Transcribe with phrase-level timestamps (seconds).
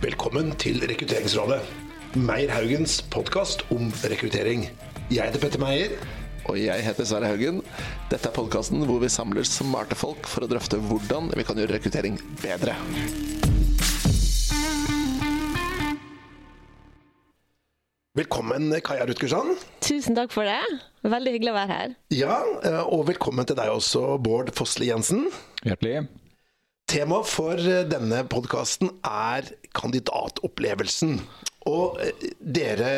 [0.00, 1.60] Velkommen til Rekrutteringsrådet.
[2.14, 4.68] Meyer Haugens podkast om rekruttering.
[5.10, 5.96] Jeg heter Petter Meyer.
[6.50, 7.60] Og jeg heter Sverre Haugen.
[8.10, 11.76] Dette er podkasten hvor vi samler smarte folk for å drøfte hvordan vi kan gjøre
[11.78, 12.78] rekruttering bedre.
[18.20, 19.54] Velkommen, Kaja Rutgersson.
[19.80, 20.58] Tusen takk for det.
[21.08, 21.92] Veldig hyggelig å være her.
[22.12, 22.34] Ja,
[22.68, 25.22] eh, og velkommen til deg også, Bård Fossli Jensen.
[25.64, 26.02] Hjertelig.
[26.90, 31.16] Temaet for eh, denne podkasten er kandidatopplevelsen.
[31.70, 32.90] Og eh, dere,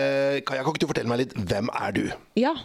[0.48, 2.02] Kaja, kan ikke du fortelle meg litt, hvem er du?
[2.40, 2.56] Ja,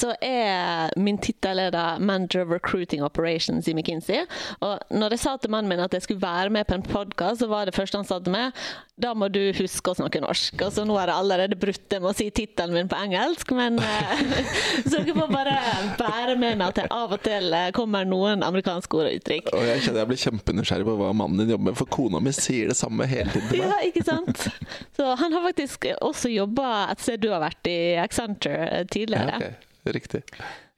[0.00, 4.24] så er min tittel er Manager of Recruiting Operations i McKinsey.
[4.60, 7.42] Og når jeg sa til mannen min at jeg skulle være med på en podkast,
[7.42, 10.60] så var det første han sa til meg da må du huske å snakke norsk.
[10.62, 13.50] Og så nå har jeg allerede brutt det med å si tittelen min på engelsk,
[13.56, 14.22] men eh,
[14.88, 15.56] så dere får bare
[15.98, 19.50] bære med meg at det av og til eh, kommer noen amerikanske ord og uttrykk.
[19.50, 22.34] Og jeg kjenner jeg blir kjempenysgjerrig på hva mannen din jobber med, for kona mi
[22.36, 23.74] sier det samme hele tiden til meg.
[23.74, 24.46] Ja, ikke sant?
[24.94, 29.40] Så han har faktisk også jobba et sted du har vært i Accenture eh, tidligere.
[29.42, 29.70] Ja, ok.
[29.84, 30.22] Riktig.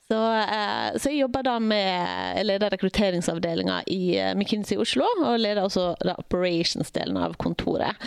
[0.07, 5.41] Så, eh, så jeg jobber da med Jeg leder rekrutteringsavdelinga i McKinsey McKinsey Oslo, og
[5.43, 7.99] leder også da operations-delen av kontoret.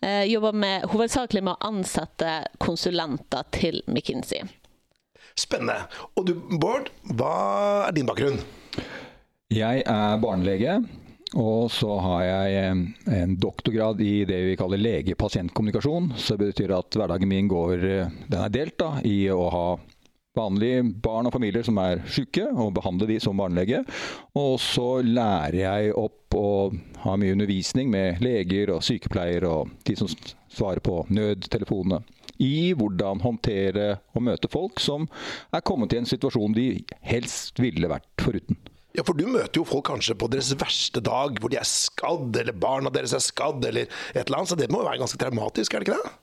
[0.00, 4.46] Eh, jobber med, hovedsakelig med å ansette konsulenter til McKinsey.
[5.38, 5.88] Spennende.
[6.14, 7.34] Og du, Bård, hva
[7.88, 8.40] er din bakgrunn?
[9.54, 10.78] Jeg er barnelege.
[11.36, 16.12] Og så har jeg eh, en doktorgrad i det vi kaller lege-pasient-kommunikasjon.
[16.16, 19.66] Så det betyr at hverdagen min går eh, Den er delt da, i å ha
[20.38, 23.82] vanlige barn og familier som er syke, og behandle de som barnelege.
[24.38, 29.96] Og så lærer jeg opp og har mye undervisning med leger og sykepleiere og de
[29.98, 30.10] som
[30.48, 32.02] svarer på nødtelefonene.
[32.38, 35.08] I hvordan håndtere og møte folk som
[35.50, 36.68] er kommet i en situasjon de
[37.02, 38.60] helst ville vært foruten.
[38.96, 42.32] Ja, for du møter jo folk kanskje på deres verste dag, hvor de er skadd,
[42.40, 44.52] eller barna deres er skadd, eller et eller annet.
[44.54, 46.16] Så det må jo være ganske traumatisk, er det ikke det?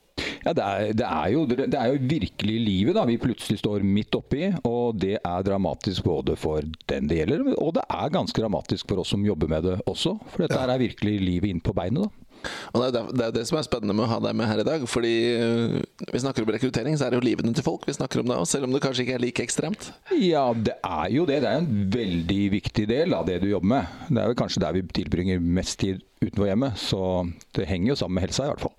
[0.45, 3.85] Ja, det er, det, er jo, det er, jo, virkelig livet da, vi plutselig står
[3.85, 4.51] midt oppi.
[4.67, 9.01] Og det er dramatisk både for den det gjelder, og det er ganske dramatisk for
[9.01, 10.17] oss som jobber med det også.
[10.33, 12.05] For dette er virkelig livet inn på beinet.
[12.05, 12.25] da.
[12.73, 14.67] Og Det er det, det som er spennende med å ha deg med her i
[14.67, 14.85] dag.
[14.89, 15.79] fordi øh,
[16.11, 18.37] Vi snakker om rekruttering, så er det jo livene til folk vi snakker om da,
[18.45, 19.89] selv om det kanskje ikke er like ekstremt?
[20.19, 21.41] Ja, det er jo det.
[21.41, 23.97] Det er en veldig viktig del av det du jobber med.
[24.09, 26.79] Det er vel kanskje der vi tilbringer mest tid utenfor hjemmet.
[26.79, 27.01] Så
[27.57, 28.77] det henger jo sammen med helsa, i hvert fall.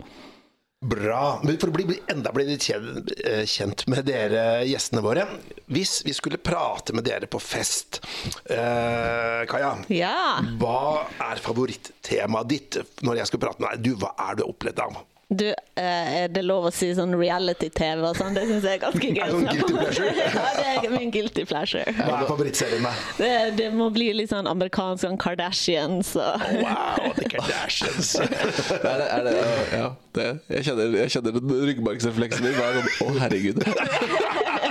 [0.84, 1.40] Bra.
[1.40, 5.24] Men for å bli, enda bli litt eh, kjent med dere gjestene våre
[5.72, 8.02] Hvis vi skulle prate med dere på fest,
[8.44, 9.72] eh, Kaja.
[9.88, 10.42] Ja.
[10.60, 13.86] Hva er favorittemaet ditt når jeg skal prate med deg?
[13.88, 15.00] Du, hva er det opplevd av?
[15.28, 18.36] Du, eh, er det lov å si sånn reality-TV og sånn?
[18.36, 19.18] Det syns jeg er ganske gøy.
[19.18, 20.12] Er det sånn guilty pleasure?
[20.36, 21.94] ja, det er min guilty pleasure.
[21.96, 22.92] Hva er favorittserien, da?
[23.18, 28.12] Det, det, må bli litt sånn amerikansk sånn Kardashians og Wow, The Kardashians!
[28.22, 29.34] er det, er det,
[29.74, 30.28] ja, det,
[30.60, 31.42] jeg kjenner, jeg kjenner
[31.72, 32.62] ryggmargsrefleksen din.
[33.02, 33.66] Å, herregud.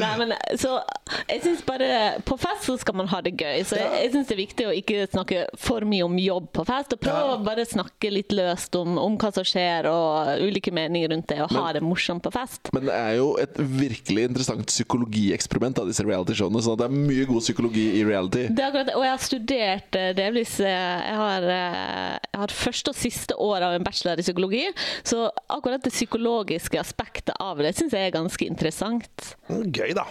[0.00, 0.76] Nei, men så
[1.28, 3.62] Jeg syns bare På fest så skal man ha det gøy.
[3.66, 6.64] Så jeg, jeg syns det er viktig å ikke snakke for mye om jobb på
[6.68, 6.94] fest.
[6.94, 11.12] Og prøve å bare snakke litt løst om, om, hva som skjer, og ulike meninger
[11.12, 12.70] rundt det, og men, ha det morsomt på fest.
[12.76, 16.62] Men det er jo et virkelig interessant psykologieksperiment av disse realityshowene.
[16.64, 18.46] Så det er mye god psykologi i reality.
[18.50, 22.56] Det er akkurat Og jeg har studert eh, delvis eh, Jeg har, eh, jeg har
[22.60, 24.64] første og siste år av en bachelor i psykologi,
[25.06, 29.29] så akkurat det psykologiske aspektet av det syns jeg er ganske interessant.
[29.48, 30.04] Gøy, da.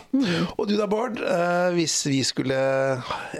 [0.57, 1.19] Og du da, Bård.
[1.23, 2.57] Eh, hvis vi skulle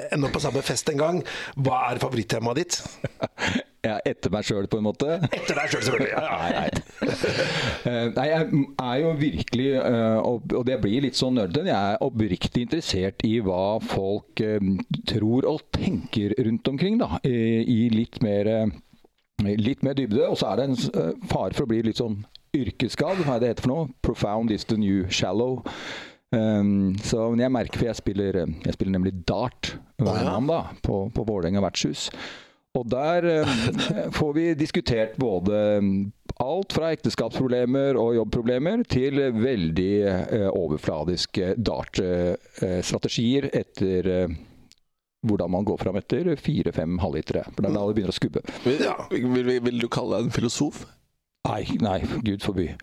[0.09, 1.19] ende opp på samme fest en gang,
[1.59, 2.79] hva er favorittemaet ditt?
[3.79, 5.13] Ja, etter meg sjøl, på en måte?
[5.23, 6.09] Etter deg sjøl, selvfølgelig.
[6.11, 6.31] Ja, ja.
[6.43, 7.35] Nei, nei.
[7.87, 12.03] Eh, nei, jeg er jo virkelig, eh, og det blir litt sånn nerden, jeg er
[12.03, 14.43] oppriktig interessert i hva folk
[15.07, 17.21] tror og tenker rundt omkring, da.
[17.23, 18.51] I litt mer,
[19.47, 20.27] litt mer dybde.
[20.27, 22.19] Og så er det en fare for å bli litt sånn
[22.55, 23.87] yrkesskad, hva er det heter for noe?
[24.05, 25.63] Profound is the new shallow.
[26.29, 31.25] Um, så jeg merker, for jeg spiller, jeg spiller nemlig dart hver mandag på, på
[31.25, 32.09] Vålerenga vertshus.
[32.77, 33.79] Og der um,
[34.17, 35.57] får vi diskutert både
[36.39, 44.37] alt fra ekteskapsproblemer og jobbproblemer til veldig uh, overfladiske dartstrategier uh, etter uh,
[45.25, 47.43] hvordan man går fram etter fire-fem halvlitere.
[47.49, 48.45] For det er da det begynner å skubbe.
[48.79, 48.95] Ja.
[49.11, 50.85] vil, vil, vil du kalle deg en filosof?
[51.47, 52.65] Nei, nei, gud forby.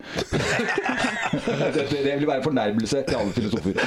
[1.75, 3.77] det, det, vil være fornærmelse til alle filosofer.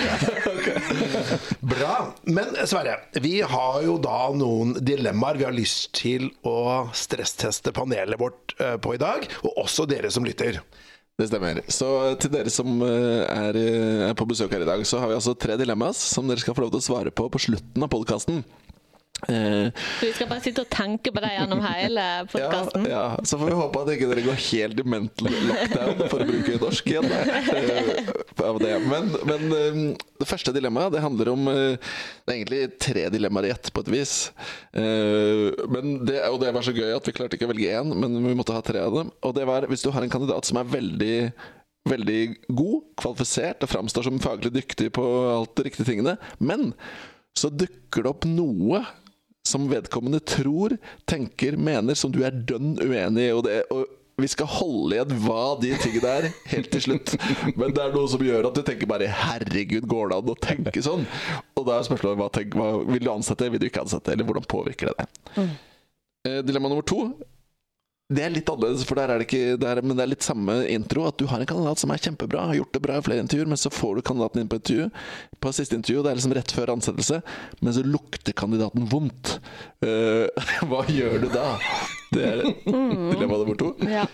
[1.72, 1.96] Bra.
[2.30, 8.20] Men Sverre, vi har jo da noen dilemmaer vi har lyst til å stressteste panelet
[8.22, 10.62] vårt eh, på i dag, og også dere som lytter.
[11.18, 11.64] Det stemmer.
[11.66, 11.90] Så
[12.22, 15.18] til dere som eh, er, eh, er på besøk her i dag, så har vi
[15.18, 17.90] altså tre dilemmaer som dere skal få lov til å svare på på slutten av
[17.90, 18.44] podkasten.
[19.28, 19.68] Eh,
[20.00, 22.86] Så vi skal bare sitte og tenke på det gjennom hele ja, podkasten.
[22.88, 26.28] ja, så får vi håpe at ikke dere går helt i mental lockdown, for å
[26.30, 27.10] bruke norsk igjen.
[27.12, 28.10] eh,
[28.50, 28.72] av det.
[28.88, 29.80] Men, men eh,
[30.20, 31.92] det første dilemmaet det handler om eh,
[32.24, 34.14] Det er egentlig tre dilemmaer i ett, på et vis.
[34.72, 37.92] Eh, Men det, og det var så gøy at vi klarte ikke å velge én,
[37.96, 39.10] men vi måtte ha tre av dem.
[39.26, 41.16] Og det var hvis du har en kandidat som er veldig
[41.88, 42.18] Veldig
[42.52, 45.00] god, kvalifisert og framstår som faglig dyktig på
[45.32, 46.74] alt de riktige tingene, men
[47.32, 48.82] så dukker det opp noe
[49.48, 50.76] som vedkommende tror,
[51.08, 53.32] tenker, mener, som du er dønn uenig i.
[53.34, 53.86] Og, det, og
[54.20, 57.14] vi skal holde igjen hva de tingene er, helt til slutt.
[57.58, 60.38] Men det er noe som gjør at du tenker bare 'herregud, går det an å
[60.44, 61.08] tenke sånn?'
[61.56, 64.28] Og da er spørsmålet hva, tenk, hva vil du ansette, vil du ikke ansette, eller
[64.28, 65.52] hvordan påvirker det deg?
[66.28, 67.06] Eh, Dilemma nummer to.
[68.10, 70.26] Det er litt annerledes, for der er det ikke der, er, Men det er litt
[70.26, 71.04] samme intro.
[71.06, 73.50] At du har en kandidat som er kjempebra, har gjort det bra i flere intervjuer,
[73.52, 74.88] men så får du kandidaten inn på intervju.
[75.38, 77.20] På siste intervju, det er liksom rett før ansettelse,
[77.60, 79.36] men så lukter kandidaten vondt.
[79.84, 80.26] Uh,
[80.70, 81.46] hva gjør du da?
[82.10, 83.72] Det er dilemma nummer to.
[83.86, 84.08] Ja.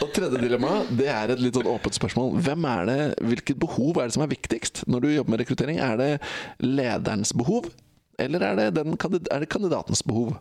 [0.00, 2.38] Og tredje dilemma, det er et litt sånn åpent spørsmål.
[2.46, 5.82] Hvem er det, Hvilket behov er det som er viktigst når du jobber med rekruttering?
[5.82, 6.10] Er det
[6.62, 7.68] lederens behov,
[8.22, 10.36] eller er det, den, er det kandidatens behov?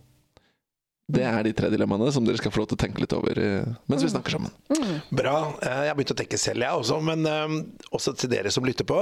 [1.11, 3.39] Det er de tre dilemmaene som dere skal få lov til å tenke litt over
[3.41, 4.53] eh, mens vi snakker sammen.
[5.11, 5.33] Bra.
[5.59, 6.99] Eh, Jeg har begynt å tenke selv, jeg også.
[7.03, 7.57] Men eh,
[7.91, 9.01] også til dere som lytter på.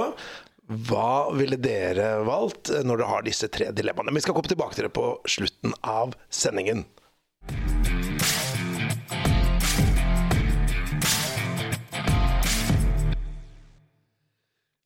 [0.88, 4.14] Hva ville dere valgt når dere har disse tre dilemmaene?
[4.18, 6.84] Vi skal komme tilbake til det på slutten av sendingen.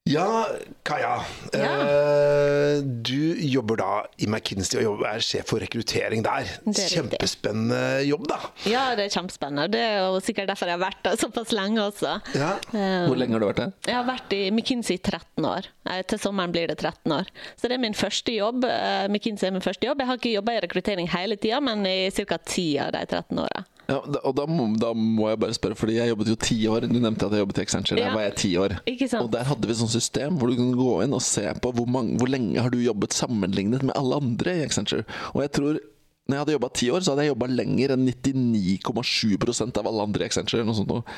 [0.06, 0.46] Ja,
[0.86, 1.16] Kaja.
[1.52, 3.88] Eh, du jobber da
[4.22, 6.46] i McKinsey og jobber, er sjef for rekruttering der.
[6.46, 6.76] Er.
[6.92, 8.38] Kjempespennende jobb, da.
[8.70, 9.66] ja, det er kjempespennende.
[9.74, 12.14] Det er jo sikkert derfor jeg har vært der såpass lenge også.
[12.38, 12.52] Ja.
[12.70, 13.74] Eh, Hvor lenge har du vært der?
[13.90, 15.70] Jeg har vært i McKinsey i 13 år.
[15.90, 17.26] Eh, Til sommeren blir det 13 år.
[17.58, 18.62] Så det er min første jobb.
[19.10, 19.98] McKinsey er min første jobb.
[20.04, 22.38] Jeg har ikke jobba i rekruttering hele tida, men i ca.
[22.38, 23.66] 10 av de 13 åra.
[23.88, 26.88] Ja, og da må, da må jeg bare spørre, fordi jeg jobbet jo ti år.
[26.90, 27.96] Du nevnte at jeg jobbet i Accenture.
[28.00, 28.14] Der Ja.
[28.14, 28.74] var jeg ti år.
[29.22, 31.70] Og der hadde vi et sånt system hvor du kunne gå inn og se på
[31.72, 35.04] hvor, mange, hvor lenge har du jobbet sammenlignet med alle andre i Accenture.
[35.34, 35.78] Og jeg tror
[36.26, 40.02] når jeg hadde jobba ti år, så hadde jeg jobba lenger enn 99,7% av alle
[40.08, 40.64] andre i Accenture.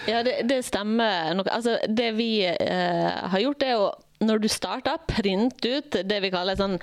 [0.06, 1.32] Ja, det, det stemmer.
[1.38, 1.48] nok.
[1.48, 3.88] Altså, det vi eh, har gjort, er å
[4.24, 6.76] når du starter, print ut det vi kaller sånn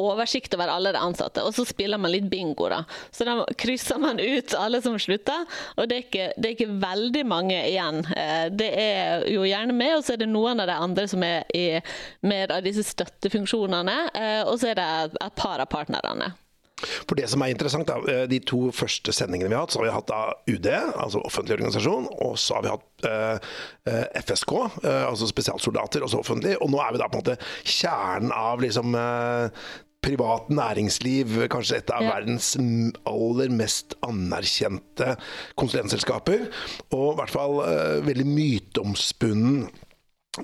[0.00, 2.68] oversikt over alle de ansatte, og så spiller man litt bingo.
[2.72, 2.82] da.
[3.14, 5.46] Så da krysser man ut alle som slutter,
[5.76, 8.02] og det er ikke, det er ikke veldig mange igjen.
[8.16, 11.22] Eh, Det er jo gjerne med, og så er det noen av de andre som
[11.22, 11.80] er i
[12.26, 14.90] mer av disse støttefunksjonene, eh, og så er det
[15.20, 16.32] et par av partnerne.
[17.06, 19.80] For det som er interessant, da, eh, de to første sendingene vi har hatt, så
[19.82, 20.70] har vi hatt da UD,
[21.04, 23.52] altså offentlig organisasjon, og så har vi hatt eh,
[23.92, 26.56] eh, FSK, eh, altså spesialsoldater, også offentlig.
[26.60, 31.76] Og nå er vi da på en måte kjernen av liksom eh, privat næringsliv, kanskje
[31.82, 32.14] et av Ja.
[32.14, 32.54] verdens
[33.04, 35.10] aller mest anerkjente
[35.60, 36.46] konsulentselskaper.
[36.96, 39.68] Og i hvert fall eh, veldig myteomspunnen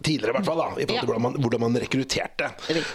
[0.02, 1.06] tidligere, i hvert fall, da, i forhold til Ja.
[1.06, 2.50] hvordan man, hvordan man rekrutterte.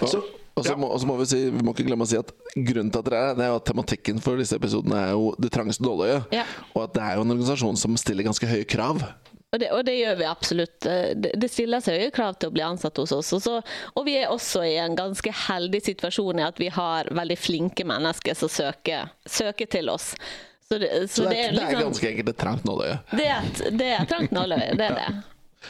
[0.05, 0.21] Så,
[0.55, 0.77] Og så ja.
[0.77, 3.19] må, må vi si, vi må ikke glemme å si at grunnen til at dere
[3.21, 6.27] er her, det er jo at tematikken for disse episodene er jo det trangeste nåløyet.
[6.35, 6.43] Ja.
[6.75, 8.99] Og at det er jo en organisasjon som stiller ganske høye krav.
[9.51, 10.85] Og det, og det gjør vi absolutt.
[10.87, 13.31] Eh, Det, det stilles høye krav til å bli ansatt hos oss.
[13.35, 13.57] Og, så,
[13.95, 17.87] og vi er også i en ganske heldig situasjon i at vi har veldig flinke
[17.87, 20.13] mennesker som søker, søker til oss.
[20.71, 22.99] Så det, så Så det er, det er liksom- ganske enkelt et trangt nåløye.
[23.11, 25.09] det er et, det er trangt nåløye, det er det.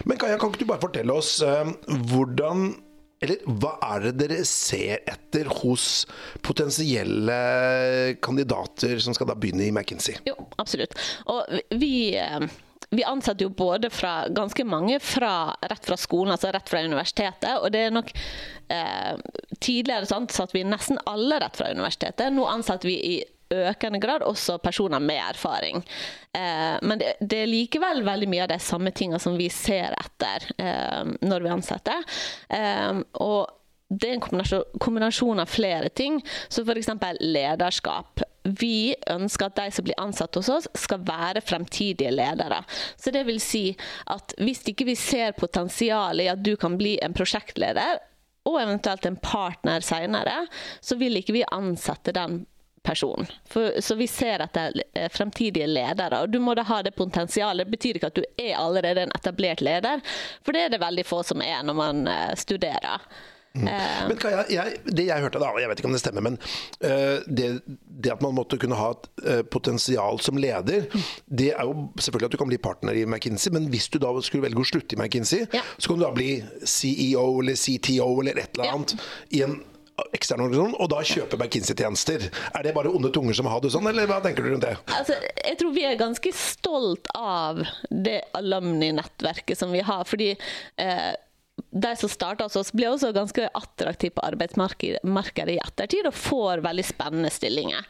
[0.06, 1.66] Men Kaja, kan ikke du bare fortelle oss uh,
[2.14, 2.76] hvordan
[3.22, 6.08] eller hva er det dere ser etter hos
[6.42, 7.38] potensielle
[8.24, 10.18] kandidater som skal da begynne i McKinsey?
[10.26, 10.98] Jo, absolutt.
[11.30, 12.48] Og vi, eh,
[12.90, 17.62] vi ansetter jo både fra ganske mange fra, rett fra skolen, altså rett fra universitetet.
[17.62, 18.10] Og det er nok
[18.74, 19.14] eh,
[19.62, 22.34] Tidligere så ansatte vi nesten alle rett fra universitetet.
[22.34, 23.16] Nå ansetter vi i
[23.52, 25.84] økende grad også personer med erfaring.
[26.34, 29.96] Eh, men det, det er likevel veldig mye av de samme tingene som vi ser
[29.98, 32.06] etter eh, når vi ansetter.
[32.50, 33.58] Eh, og
[33.92, 36.92] det er en kombinasjon, kombinasjon av flere ting, som f.eks.
[37.20, 38.24] lederskap.
[38.44, 42.62] Vi ønsker at de som blir ansatt hos oss, skal være fremtidige ledere.
[42.96, 43.66] Så det vil si
[44.14, 48.00] at hvis ikke vi ser potensial i at du kan bli en prosjektleder,
[48.50, 50.48] og eventuelt en partner senere,
[50.82, 52.40] så vil ikke vi ansette den
[52.84, 53.28] personen.
[53.50, 56.24] For, så vi ser etter eh, fremtidige ledere.
[56.24, 57.68] Og du må da ha det potensialet.
[57.68, 60.02] Det betyr ikke at du er allerede en etablert leder,
[60.46, 63.06] for det er det veldig få som er når man eh, studerer.
[63.54, 63.68] Mm.
[64.08, 66.38] Men jeg, jeg, Det jeg hørte, da, jeg vet ikke om det stemmer, men
[66.86, 70.86] uh, det, det, at man måtte kunne ha et uh, potensial som leder,
[71.28, 74.14] det er jo selvfølgelig at du kan bli partner i McKinsey, men hvis du da
[74.24, 75.66] skulle velge å slutte i McKinsey, ja.
[75.76, 76.30] så kan du da bli
[76.64, 79.12] CEO eller CTO eller et eller annet ja.
[79.36, 79.60] i en
[80.16, 82.28] ekstern organisasjon, og da kjøpe McKinsey-tjenester.
[82.58, 84.76] Er det bare onde tunger som har det sånn, eller hva tenker du rundt det?
[84.98, 90.06] Altså, jeg tror vi er ganske stolt av det alumni-nettverket som vi har.
[90.08, 90.34] fordi
[90.82, 91.12] eh,
[91.72, 96.64] de som starter hos oss, blir også ganske attraktive på arbeidsmarkedet i ettertid og får
[96.66, 97.86] veldig spennende stillinger.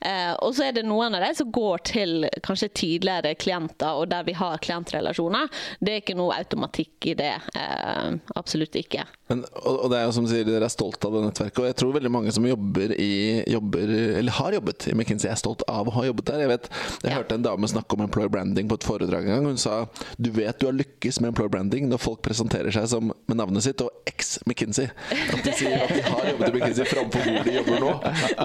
[0.00, 4.08] Eh, og så er det noen av de som går til kanskje tidligere klienter, og
[4.12, 5.52] der vi har klientrelasjoner.
[5.80, 7.34] Det er ikke noe automatikk i det.
[7.56, 9.04] Eh, absolutt ikke.
[9.28, 11.78] Men, og, det er jo som sier, Dere er stolt av det nettverket, og jeg
[11.80, 15.90] tror veldig mange som jobber i, jobber, eller har jobbet i McKinsey, er stolt av
[15.90, 16.44] å ha jobbet der.
[16.46, 16.70] Jeg vet,
[17.02, 17.18] jeg ja.
[17.18, 19.50] hørte en dame snakke om employer branding på et foredrag en gang.
[19.52, 19.82] Hun sa
[20.16, 23.64] du vet du har lykkes med employer branding når folk presenterer seg som med navnet
[23.64, 24.90] sitt og eks-McKinsey.
[25.12, 27.92] At de sier at de har jobbet i McKinsey framfor hvor de jobber nå.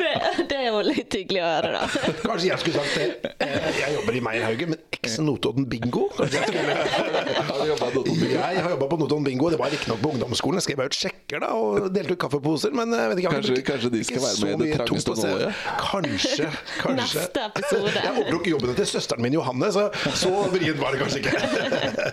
[0.01, 0.11] Det,
[0.49, 1.83] det, er jo litt hyggelig å høre, da.
[2.27, 3.33] Kanskje jeg skulle sagt det.
[3.45, 6.07] Eh, jeg jobber i Meierhaugen, men eks-Notodden Bingo?
[6.21, 6.31] Jeg,
[8.31, 9.51] jeg har jobba på Notodden Bingo.
[9.53, 10.61] Det var riktignok på ungdomsskolen.
[10.61, 13.67] Jeg skrev ut sjekker da, og delte ut kaffeposer, men jeg vet ikke, kanskje, ikke,
[13.71, 15.63] kanskje de skal være med i det trangeste nåløyet?
[15.81, 16.49] Kanskje.
[16.81, 16.97] kanskje.
[17.01, 17.95] Neste episode.
[17.97, 21.31] Jeg overtok jobbene til søsteren min Johanne, så så vrient var det kanskje ikke.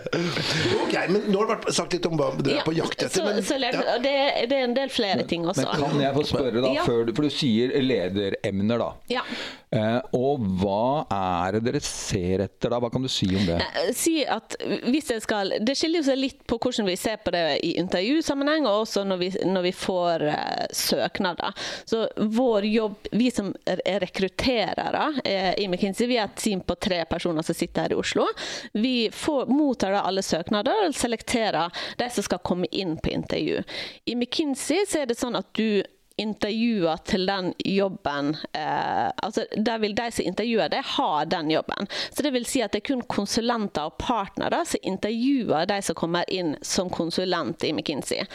[0.84, 3.24] ok, men nå har det vært sagt litt om hva du er på jakt etter.
[3.24, 3.98] Men, så, så leder, ja.
[4.04, 4.14] det,
[4.50, 5.66] det, er en del flere ting også.
[5.66, 9.24] Men kan jeg få spørre, da, før, for du sier lederemner, da.
[9.70, 12.78] Eh, og hva er det dere ser etter da?
[12.80, 13.58] Hva kan du si om det?
[13.60, 14.56] Eh, si at
[14.88, 18.66] hvis jeg skal, Det skiller seg litt på hvordan vi ser på det i intervjusammenheng,
[18.68, 21.66] og også når vi, når vi får uh, søknader.
[21.84, 26.78] Så vår jobb, vi som er rekrutterere uh, i McKinsey, vi er et team på
[26.80, 28.24] tre personer som sitter her i Oslo.
[28.72, 33.62] Vi får, mottar da alle søknader og selekterer de som skal komme inn på intervju.
[34.08, 35.82] I McKinsey så er det sånn at du
[36.18, 41.88] intervjuer til den jobben eh, altså Der vil de som intervjuer deg, ha den jobben.
[42.10, 45.98] Så det vil si at det er kun konsulenter og partnere som intervjuer de som
[45.98, 48.26] kommer inn som konsulent i McKinsey.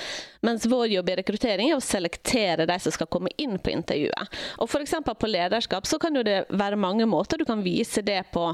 [0.43, 4.39] Mens vår jobb i rekruttering er å selektere de som skal komme inn på intervjuet.
[4.63, 4.95] Og F.eks.
[5.03, 8.49] på lederskap så kan det være mange måter du kan vise det på.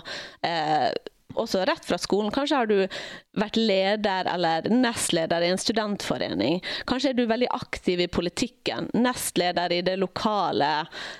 [0.45, 0.89] Eh,
[1.37, 2.31] også rett fra skolen.
[2.33, 2.77] Kanskje har du
[3.39, 6.59] vært leder eller nestleder i en studentforening.
[6.89, 8.89] Kanskje er du veldig aktiv i politikken.
[8.97, 10.71] Nestleder i det lokale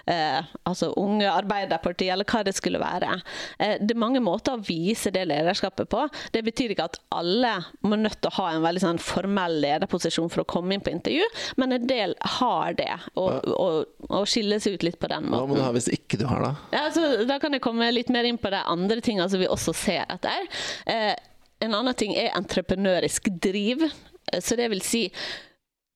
[0.10, 3.20] eh, altså Unge Arbeiderpartiet, eller hva det skulle være.
[3.60, 6.08] Eh, det er mange måter å vise det lederskapet på.
[6.34, 7.54] Det betyr ikke at alle
[7.86, 10.94] må nødt til å ha en veldig sånn formell lederposisjon for å komme inn på
[10.94, 11.25] intervju,
[11.62, 15.46] men en del har det, og, og, og skiller seg ut litt på den måten.
[15.46, 16.54] Hva må du ha hvis ikke du har det?
[16.74, 19.50] Ja, altså, da kan jeg komme litt mer inn på de andre tingene som vi
[19.50, 20.48] også ser etter.
[20.86, 21.15] Eh,
[21.60, 23.88] en annen ting er entreprenørisk driv.
[24.32, 25.08] Eh, så det vil si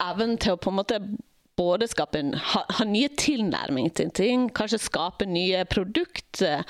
[0.03, 0.99] evnen til å på en måte
[1.55, 6.63] både skape en, ha, ha, nye tilnærming til ting, kanskje skape nye produkter.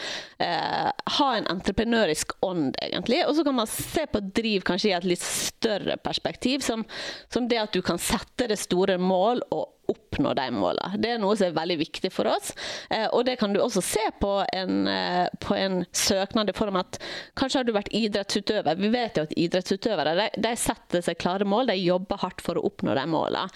[0.44, 3.22] Eh, ha en entreprenørisk ånd, egentlig.
[3.28, 6.84] Og så kan man se på driv kanskje i et litt større perspektiv, som,
[7.32, 11.00] som det at du kan sette det store mål og oppnå de målene.
[11.02, 12.54] Det er noe som er veldig viktig for oss.
[12.90, 16.80] Eh, og det kan du også se på en, eh, på en søknad i form
[16.80, 17.00] at
[17.40, 18.80] kanskje har du vært idrettsutøver.
[18.80, 22.60] Vi vet jo at idrettsutøvere de, de setter seg klare mål, de jobber hardt for
[22.60, 23.50] å oppnå de målene.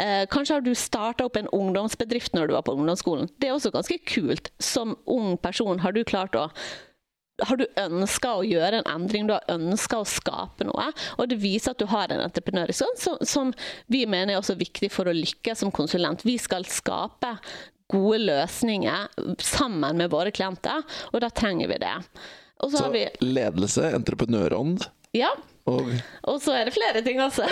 [0.00, 3.30] Eh, kanskje har du starta opp en ungdomsbedrift når du var på ungdomsskolen.
[3.40, 4.52] Det er også ganske kult.
[4.60, 6.48] Som ung person har du klart å
[7.46, 10.90] har du ønska å gjøre en endring, du har ønska å skape noe.
[11.18, 13.52] Og det viser at du har en entreprenørisk ånd, som, som,
[13.92, 16.24] vi mener er også viktig for å lykkes som konsulent.
[16.26, 17.36] Vi skal skape
[17.90, 19.08] gode løsninger
[19.42, 21.96] sammen med våre klienter, og da trenger vi det.
[22.60, 24.84] Så, så vi, ledelse, entreprenørånd,
[25.16, 25.32] ja.
[25.70, 25.90] Og,
[26.32, 27.46] og så er det flere ting også.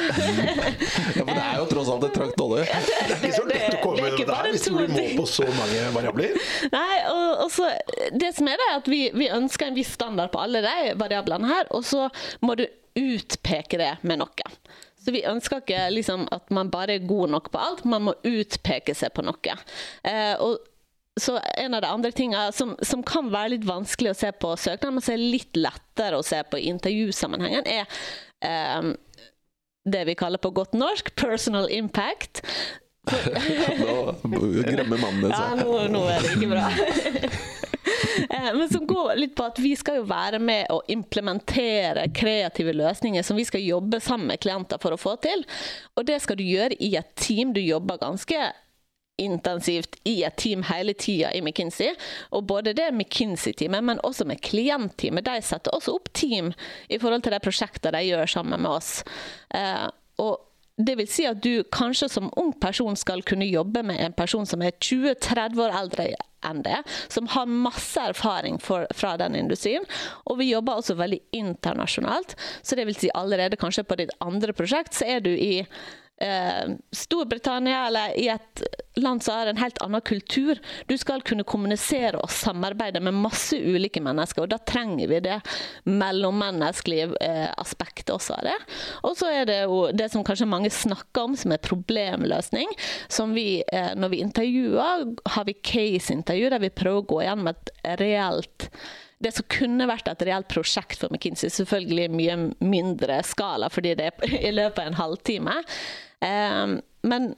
[1.18, 2.66] ja, Men det er jo tross alt et trangt olje.
[2.66, 5.28] Det er ikke så lett å komme med det der hvis du blir målt på
[5.34, 6.36] så mange variabler.
[6.74, 7.70] Nei, og, og så,
[8.18, 10.92] Det som er det, er at vi, vi ønsker en viss standard på alle de
[10.98, 12.08] variablene her, og så
[12.44, 12.66] må du
[12.98, 14.52] utpeke det med noe.
[14.98, 18.16] Så Vi ønsker ikke liksom, at man bare er god nok på alt, man må
[18.26, 19.54] utpeke seg på noe.
[20.02, 20.58] Eh, og
[21.22, 24.54] så en av de andre tingene som, som, kan være litt vanskelig å se på
[24.60, 28.92] søknad, men som er litt lettere å se på i intervjusammenhengen, er um,
[29.88, 32.42] det vi kaller på godt norsk 'personal impact'.
[33.08, 33.94] nå
[34.68, 35.32] gremmer mannen seg.
[35.32, 36.68] Ja, nå, nå er det ikke bra.
[38.30, 42.74] Eh, men som går litt på at vi skal jo være med å implementere kreative
[42.76, 45.44] løsninger som vi skal jobbe sammen med klienter for å få til.
[45.96, 47.54] Og det skal du gjøre i et team.
[47.54, 48.50] Du jobber ganske
[49.18, 51.94] intensivt i et team hele tida i McKinsey.
[52.30, 55.26] Og både det McKinsey-teamet, men også med klientteamet.
[55.28, 56.52] De setter også opp team
[56.88, 58.92] i forhold til de prosjektene de gjør sammen med oss.
[59.54, 59.88] Eh,
[60.22, 60.36] og
[60.78, 64.46] det vil si at du kanskje som ung person skal kunne jobbe med en person
[64.46, 66.08] som er 20-30 år eldre
[66.46, 66.76] enn det,
[67.10, 69.86] som har masse erfaring for, fra den industrien.
[70.30, 74.54] Og vi jobber også veldig internasjonalt, så det vil si allerede kanskje på ditt andre
[74.54, 75.64] prosjekt så er du i
[76.20, 78.62] eh, Storbritannia eller i et
[78.98, 80.58] land som har en helt annen kultur.
[80.86, 85.38] Du skal kunne kommunisere og samarbeide med masse ulike mennesker, og da trenger vi det
[85.86, 88.56] mellommenneskelige eh, aspektet også av det.
[89.06, 92.72] Og så er det jo det som kanskje mange snakker om, som er problemløsning.
[93.08, 95.04] Som vi, eh, når vi intervjuer,
[95.36, 98.70] har vi case-intervju der vi prøver å gå gjennom et reelt
[99.18, 103.96] det som kunne vært et reelt prosjekt for McKinsey, selvfølgelig i mye mindre skala fordi
[103.98, 105.56] det er i løpet av en halvtime.
[106.24, 107.32] Um, men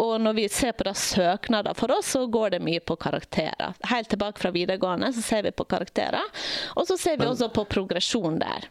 [0.00, 3.74] og når vi ser på da søknader for oss, så går det mye på karakterer.
[3.90, 6.24] Helt tilbake fra videregående så ser vi på karakterer.
[6.80, 8.70] Og så ser vi Men, også på progresjon der.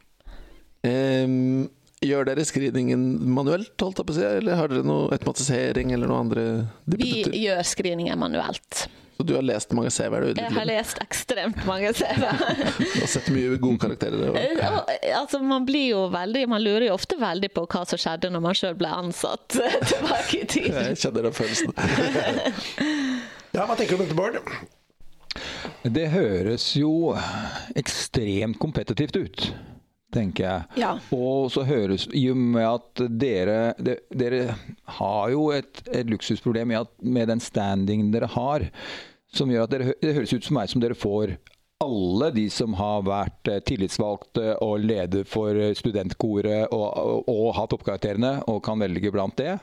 [0.82, 1.68] Um,
[2.02, 6.10] gjør dere screeningen manuelt, holdt jeg på å si, eller har dere noe automatisering eller
[6.10, 6.48] noe andre
[6.96, 7.12] Vi
[7.44, 8.88] gjør screeningen manuelt.
[9.20, 10.30] Så du har lest mange CV-er?
[10.32, 12.38] Jeg har lest ekstremt mange CV-er.
[12.80, 14.38] du har sett mye gode karakterer?
[14.56, 14.78] Ja,
[15.20, 18.46] altså, man blir jo veldig Man lurer jo ofte veldig på hva som skjedde når
[18.46, 19.58] man sjøl ble ansatt
[19.92, 20.70] tilbake i tid.
[20.72, 21.76] Jeg kjenner den følelsen.
[23.58, 24.40] ja, hva tenker du om dette, Bård?
[25.84, 26.94] Det høres jo
[27.76, 29.50] ekstremt kompetitivt ut
[30.14, 30.82] tenker jeg.
[30.82, 30.96] Ja.
[31.14, 34.56] Og så høres I og med at dere, de, dere
[34.98, 38.66] har jo et, et luksusproblem med, at, med den standingen dere har,
[39.36, 41.38] som gjør at dere, det høres ut som meg som dere får
[41.80, 47.76] alle de som har vært eh, tillitsvalgte og leder for studentkoret og, og, og hatt
[47.78, 49.56] oppkarakterene, og kan velge blant det.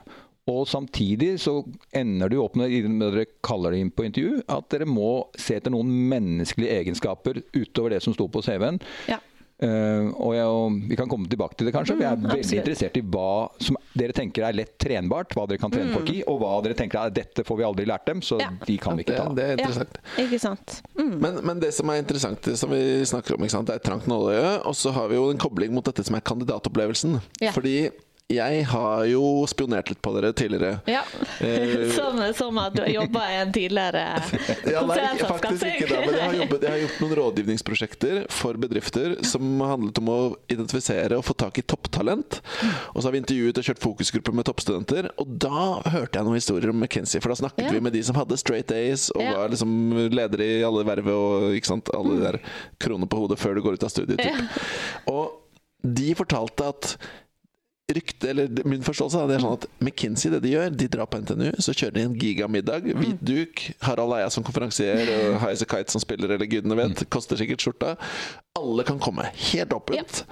[0.46, 1.58] Og samtidig så
[1.96, 5.58] ender du opp med, når dere kaller det inn på intervju, at dere må se
[5.58, 8.78] etter noen menneskelige egenskaper utover det som sto på CV-en.
[9.10, 9.18] Ja.
[9.56, 11.94] Uh, og, jeg, og, Vi kan komme tilbake til det, kanskje.
[11.96, 13.30] Mm, vi er mm, veldig interessert i hva
[13.62, 15.94] som dere tenker er lett trenbart, hva dere kan trene mm.
[15.96, 18.50] folk i, og hva dere tenker er dette får vi aldri lært dem, så ja.
[18.66, 19.30] de kan vi ikke ta.
[19.30, 20.00] Det, det er interessant.
[20.04, 20.76] Ja, ikke sant?
[20.98, 21.14] Mm.
[21.24, 24.58] Men, men, det som er interessant, det som vi snakker om, det er trangt nåløye,
[24.68, 27.16] og så har vi jo en kobling mot dette som er kandidatopplevelsen.
[27.40, 27.54] Ja.
[27.56, 27.78] Fordi
[28.26, 30.80] jeg har jo spionert litt på dere tidligere.
[30.90, 31.04] Ja,
[31.46, 34.02] eh, som, som, at du har jobba i en tidligere
[34.72, 38.58] ja, Nei, faktisk ikke da, men jeg har, jobbet, jeg har gjort noen rådgivningsprosjekter for
[38.58, 40.18] bedrifter som handlet om å
[40.50, 42.40] identifisere og få tak i topptalent.
[42.94, 46.40] Og så har vi intervjuet og kjørt fokusgrupper med toppstudenter, og da hørte jeg noen
[46.40, 47.22] historier om McKenzie.
[47.22, 47.76] For da snakket ja.
[47.76, 49.36] vi med de som hadde straight A's og ja.
[49.38, 49.76] var liksom
[50.10, 52.40] ledere i alle vervet og ikke sant, alle de der
[52.82, 54.42] kroner på hodet før du går ut av studiet.
[55.14, 55.36] Og
[55.86, 56.96] de fortalte at
[57.94, 61.20] rykte, eller min forståelse, det er sånn at McKinsey, det de gjør, de drar på
[61.22, 65.94] NTNU, så kjører de en gigamiddag, hvit duk, Harald Eia som konferansier, og Highasakite Kite
[65.94, 67.10] som spiller, eller gudene vet, mm.
[67.14, 67.94] koster sikkert skjorta.
[68.58, 70.24] Alle kan komme, helt åpent.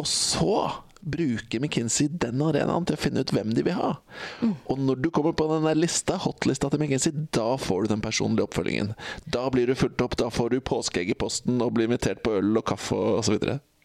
[0.00, 0.56] Og så
[1.00, 3.94] bruker McKinsey den arenaen til å finne ut hvem de vil ha.
[4.42, 4.52] Mm.
[4.74, 8.02] Og når du kommer på den der lista, hotlista til McKinsey, da får du den
[8.04, 8.96] personlige oppfølgingen.
[9.30, 12.34] Da blir du fulgt opp, da får du påskeegg i posten og blir invitert på
[12.42, 13.38] øl og kaffe osv.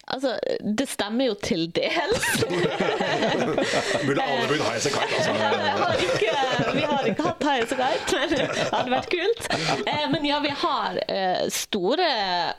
[0.06, 2.26] Altså, det stemmer jo til dels.
[4.06, 5.32] Burde alle begynt High as a Kite, altså.
[6.76, 9.48] vi har ikke hatt High as a Kite, men det hadde vært kult.
[9.82, 12.06] Eh, men ja, vi har eh, store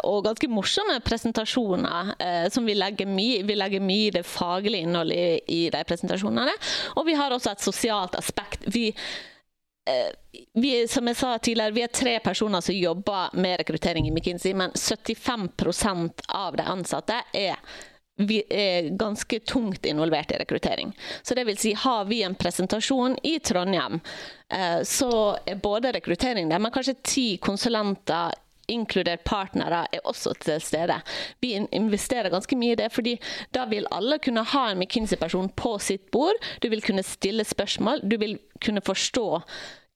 [0.09, 4.83] og ganske morsomme presentasjoner eh, som vi legger mye Vi legger mye i det faglige
[4.83, 6.57] innholdet i de presentasjonene.
[6.99, 8.67] Og vi har også et sosialt aspekt.
[8.75, 8.89] Vi
[10.53, 14.53] vi, som jeg sa tidligere, vi er tre personer som jobber med rekruttering i McKinsey,
[14.53, 17.59] men 75% av de ansatte er,
[18.49, 20.91] er ganske tungt involvert i rekruttering.
[21.21, 23.99] Så det vil si, har vi en presentasjon i Trondheim,
[24.53, 28.35] eh, så er både rekruttering der, men kanskje ti konsulenter
[28.67, 30.99] inkludert partnere, er også til stede.
[31.41, 33.15] Vi investerer ganske mye i det, fordi
[33.55, 36.35] da vil alle kunne ha en McKinsey-person på sitt bord.
[36.63, 39.27] Du vil kunne stille spørsmål, du vil kunne forstå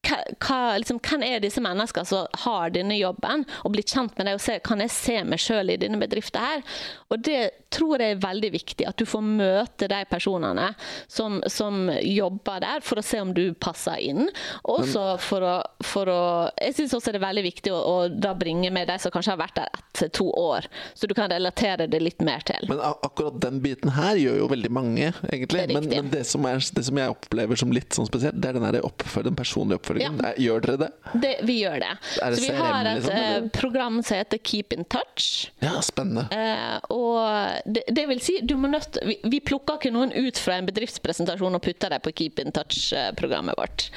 [0.02, 4.38] hva, liksom, hvem er disse menneskene som har denne jobben, og bli kjent med dem
[4.38, 6.64] og se kan jeg se meg sjøl i denne bedriften her.
[7.12, 7.40] Og Det
[7.72, 10.72] tror jeg er veldig viktig, at du får møte de personene
[11.08, 14.26] som, som jobber der, for å se om du passer inn.
[14.68, 15.54] Også for å,
[15.86, 16.20] for å
[16.58, 19.34] Jeg syns også det er veldig viktig å, å, da bringe med de som kanskje
[19.34, 22.64] har vært der ett til to år, så du kan relatere det litt mer til.
[22.70, 25.66] Men akkurat den biten her gjør jo veldig mange, egentlig.
[25.68, 28.50] Det men, men det, som er, det, som jeg opplever som litt sånn spesielt, det
[28.50, 30.20] er den, oppfølg, den personlige oppfølgingen dagen.
[30.22, 30.32] Ja.
[30.42, 30.90] Gjør dere det?
[31.24, 31.32] det?
[31.48, 31.92] Vi gjør det.
[32.16, 35.50] Det så vi har et liksom, program som heter Keep in touch.
[35.62, 36.26] Ja, spennende.
[36.32, 40.68] Eh, og det, det, vil si, nødt Vi, vi plukker ikke noen ut fra en
[40.68, 43.88] bedriftspresentasjon og putter dem på Keep in touch-programmet vårt.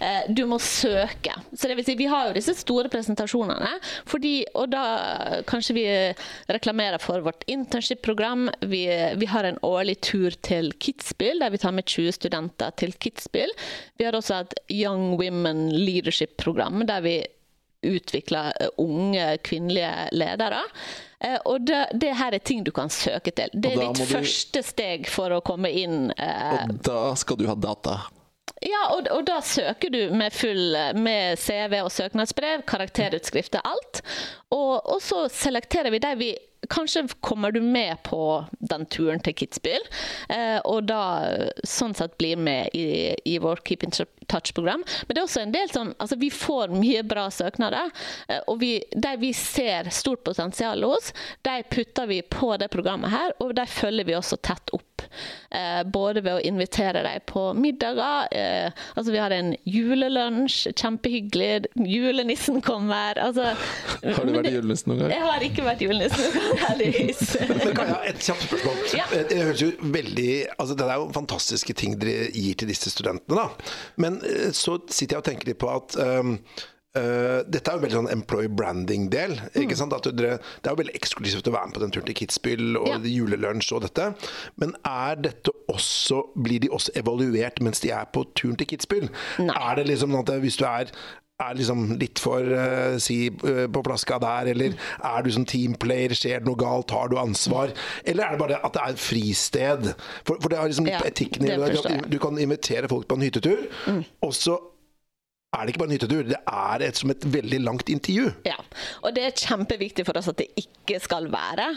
[0.00, 1.36] Eh, du må søke.
[1.52, 3.70] Så det vil si, vi har jo disse store presentasjonene,
[4.08, 4.84] fordi, og da
[5.48, 5.86] kanskje vi
[6.52, 8.48] reklamerer for vårt internship-program.
[8.60, 8.84] Vi,
[9.20, 13.52] vi har en årlig tur til Kitzbühel, der vi tar med 20 studenter til Kitzbühel.
[13.98, 17.18] Vi har også et Young Women Leadership-program, der vi
[17.84, 20.62] utvikler eh, unge kvinnelige ledere.
[21.20, 23.52] Eh, og det, det, her er ting du kan søke til.
[23.52, 24.12] Det er ditt du...
[24.14, 26.10] første steg for å komme inn.
[26.16, 26.60] Eh...
[26.64, 28.00] Og da skal du ha data?
[28.64, 34.00] Ja, og, og, da søker du med full med CV og søknadsbrev, karakterutskrifter, alt.
[34.54, 36.34] Og, og så selekterer vi de vi
[36.72, 39.82] Kanskje kommer du med på den turen til Kitzbühel,
[40.32, 41.02] eh, og da
[41.60, 43.92] sånn sett blir med i, i vår Keep in
[44.30, 44.84] Touch-program.
[45.06, 47.90] Men det er også en del som Altså, vi får mye bra søknader,
[48.28, 51.12] eh, og vi, de vi ser stort potensial hos,
[51.46, 55.04] de putter vi på det programmet her, og de følger vi også tett opp.
[55.54, 58.28] Eh, både ved å invitere dem på middager.
[58.96, 61.68] altså, vi har en julelunsj, kjempehyggelig.
[61.86, 63.18] Julenissen kommer.
[63.22, 65.14] Altså, har du vært julenissen noen gang?
[65.14, 66.82] Jeg har ikke vært julenissen noen gang.
[67.64, 68.80] Men kan jeg ha et kjapt spørsmål?
[68.98, 69.06] Ja.
[69.14, 72.92] Eh, det høres jo veldig altså Det er jo fantastiske ting dere gir til disse
[72.92, 73.36] studentene.
[73.44, 73.72] da.
[74.00, 76.38] Men eh, så sitter jeg og tenker litt på at um,
[76.94, 79.32] Uh, dette er jo veldig sånn employee branding-del.
[79.56, 79.72] Mm.
[80.14, 82.86] Dere, det er jo veldig eksklusivt å være med på den turen til Kitzbühel og
[82.86, 82.98] ja.
[83.10, 84.06] julelunsj og dette.
[84.62, 89.10] Men er dette også, blir de også evaluert mens de er på turen til Kitzbühel?
[89.42, 90.94] Er det liksom at hvis du er
[91.42, 96.14] er liksom litt for uh, si uh, på plaska der, eller er du som teamplayer,
[96.14, 97.72] skjer det noe galt, har du ansvar?
[98.04, 99.90] Eller er det bare at det er et fristed?
[100.22, 101.96] For, for det har liksom litt ja, på etikken i det.
[102.12, 104.04] Du kan invitere folk på en hyttetur, mm.
[104.22, 104.60] og så
[105.54, 108.30] er det ikke bare en hyttetur, det er et, som et veldig langt intervju.
[108.46, 108.56] Ja,
[109.02, 111.68] og det er kjempeviktig for oss at det ikke skal være.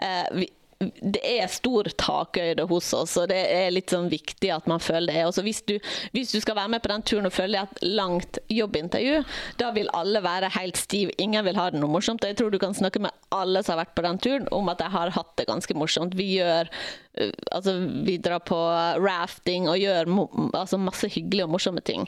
[0.00, 4.68] Uh, vi, det er stor takhøyde hos oss, og det er litt sånn viktig at
[4.70, 5.24] man føler det.
[5.26, 5.74] Også hvis, du,
[6.14, 9.24] hvis du skal være med på den turen og føle et langt jobbintervju,
[9.58, 11.10] da vil alle være helt stiv.
[11.18, 12.22] Ingen vil ha det noe morsomt.
[12.22, 14.78] Jeg tror du kan snakke med alle som har vært på den turen, om at
[14.78, 16.14] de har hatt det ganske morsomt.
[16.18, 17.74] Vi gjør eh, Altså,
[18.06, 18.56] vi drar på
[19.02, 20.06] rafting og gjør
[20.54, 22.06] altså, masse hyggelige og morsomme ting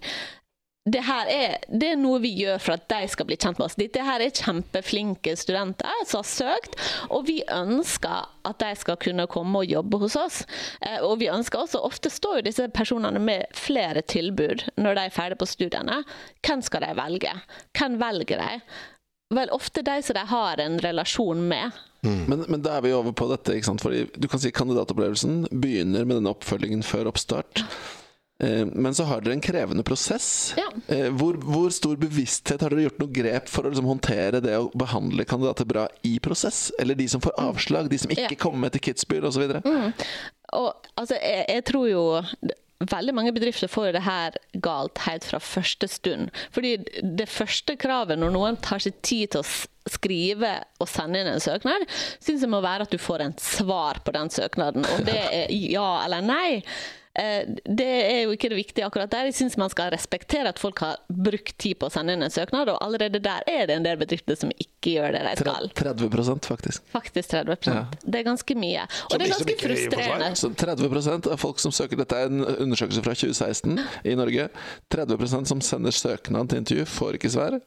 [0.88, 3.66] det her er, det er, noe vi gjør for at de skal bli kjent med
[3.66, 3.76] oss.
[3.76, 6.78] Dette her er kjempeflinke studenter som har søkt,
[7.12, 10.40] og vi ønsker at de skal kunne komme og jobbe hos oss.
[10.80, 15.04] Eh, og vi ønsker også, Ofte står jo disse personene med flere tilbud når de
[15.04, 16.00] er ferdig på studiene.
[16.46, 17.36] Hvem skal de velge?
[17.76, 18.64] Hvem velger de?
[19.36, 21.76] Vel, ofte de som de har en relasjon med.
[22.02, 22.24] Mm.
[22.24, 23.52] Men, men, da er vi over på dette.
[23.54, 23.84] ikke sant?
[23.84, 27.62] Fordi du kan si Kandidatopplevelsen begynner med denne oppfølgingen før oppstart.
[28.40, 30.54] Eh, men så har dere en krevende prosess.
[30.56, 30.68] Ja.
[30.88, 34.56] Eh, hvor, hvor, stor bevissthet har dere gjort noe grep for å liksom håndtere det
[34.56, 36.68] å behandle kandidater bra i prosess?
[36.80, 37.44] Eller de som får mm.
[37.50, 38.40] avslag, de som ikke ja.
[38.40, 39.44] kommer til Kitzbühel osv.?
[39.60, 39.92] Mm.
[40.56, 42.04] Og, altså, jeg, jeg tror jo
[42.80, 46.30] veldig mange bedrifter får det her galt helt fra første stund.
[46.54, 51.28] Fordi det første kravet når noen tar seg tid til å skrive og sende inn
[51.28, 51.84] en søknad,
[52.22, 54.88] syns jeg må være at du får en svar på den søknaden.
[54.96, 56.62] Om det er ja eller nei.
[57.18, 59.26] Eh, det er jo ikke det viktige akkurat der.
[59.26, 62.30] Jeg syns man skal respektere at folk har brukt tid på å sende inn en
[62.30, 65.70] søknad, og allerede der er det en del bedrifter som ikke gjør det de skal.
[65.80, 66.84] 30% faktisk.
[66.94, 67.82] Faktisk 30 ja.
[68.04, 68.86] Det er ganske mye.
[69.10, 70.30] Og det er ganske frustrerende.
[70.38, 74.46] Så 30% av folk som søker Dette er en undersøkelse fra 2016 i Norge.
[74.94, 77.58] 30% som sender søknad til intervju, får ikke svar.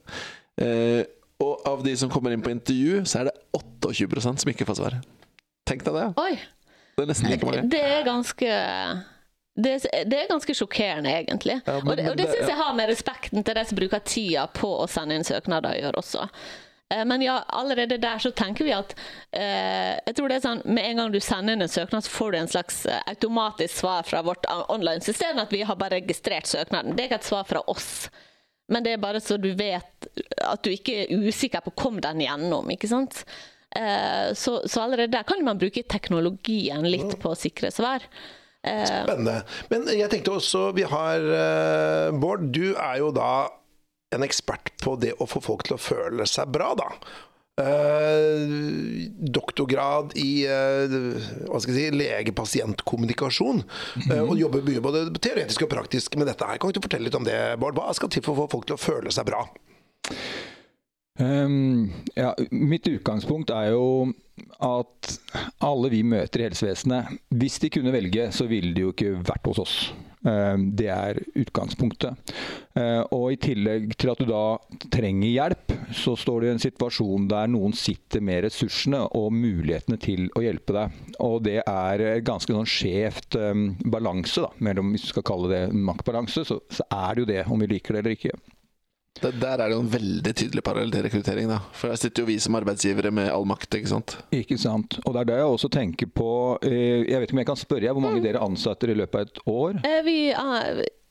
[0.60, 1.04] Eh,
[1.44, 4.80] og av de som kommer inn på intervju, så er det 28% som ikke får
[4.80, 5.00] svar.
[5.68, 6.10] Tenk deg det.
[6.20, 6.34] Oi.
[6.94, 7.64] Det er nesten like mange.
[7.70, 8.50] Det er ganske
[9.54, 11.60] det, det, er ganske sjokkerende, egentlig.
[11.64, 14.02] Ja, men, og det, og det syns jeg har med respekten til de som bruker
[14.02, 16.26] tida på å sende inn søknader å gjøre også.
[16.90, 18.96] Eh, men ja, allerede der så tenker vi at
[19.30, 22.12] eh, jeg tror det er sånn, Med en gang du sender inn en søknad, så
[22.12, 25.38] får du en slags eh, automatisk svar fra vårt online-system.
[25.46, 26.96] At vi har bare registrert søknaden.
[26.96, 27.90] Det er ikke et svar fra oss.
[28.72, 30.08] Men det er bare så du vet
[30.42, 32.70] at du ikke er usikker på kom den gjennom.
[32.72, 33.22] ikke sant?
[33.76, 38.02] Eh, så, så allerede der kan man bruke teknologien litt på å sikre svar.
[38.64, 39.42] Eh, Spennende.
[39.68, 43.50] Men jeg tenkte også, vi har uh, Bård, du er jo da
[44.14, 46.88] en ekspert på det å få folk til å føle seg bra, da.
[47.54, 50.94] Uh, doktorgrad i uh,
[51.46, 53.62] hva skal jeg si, lege-pasient-kommunikasjon.
[53.62, 54.16] Mm -hmm.
[54.16, 56.44] uh, og jobber mye både teoretisk og praktisk med dette.
[56.44, 56.58] her.
[56.58, 57.78] Kan du fortelle litt om det, Bård?
[57.78, 59.46] Hva skal til for å få folk til å føle seg bra?
[61.20, 64.12] Um, ja, mitt utgangspunkt er jo
[64.64, 65.12] at
[65.64, 69.46] alle vi møter i helsevesenet, hvis de kunne velge, så ville de jo ikke vært
[69.50, 69.76] hos oss.
[70.24, 72.32] Eh, det er utgangspunktet.
[72.74, 74.56] Eh, og i tillegg til at du da
[74.92, 80.00] trenger hjelp, så står du i en situasjon der noen sitter med ressursene og mulighetene
[80.00, 80.98] til å hjelpe deg.
[81.24, 83.38] Og det er ganske sånn skjevt
[83.92, 87.40] balanse, da, mellom hvis du skal kalle det maktbalanse, så, så er det jo det,
[87.52, 88.34] om vi liker det eller ikke.
[89.20, 91.46] Det, der er det jo en veldig tydelig parallell til rekruttering.
[91.48, 91.60] da.
[91.72, 94.16] For der sitter jo vi som arbeidsgivere med all makt, ikke sant.
[94.34, 94.98] Ikke sant.
[95.04, 96.30] Og det er det jeg også tenker på
[96.66, 98.26] eh, Jeg vet ikke om jeg kan spørre hvor mange mm.
[98.26, 99.78] dere ansetter i løpet av et år?
[99.86, 100.16] Eh, vi,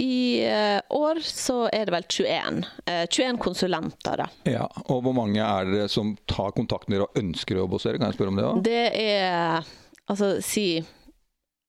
[0.04, 0.18] I
[0.50, 2.60] eh, år så er det vel 21.
[3.08, 4.28] 21 konsulenter, da.
[4.52, 7.80] Ja, Og hvor mange er det som tar kontakt med dere og ønsker å jobbe
[7.80, 8.04] hos dere?
[8.04, 8.66] Kan jeg spørre om det òg?
[8.68, 9.72] Det er
[10.12, 10.68] altså si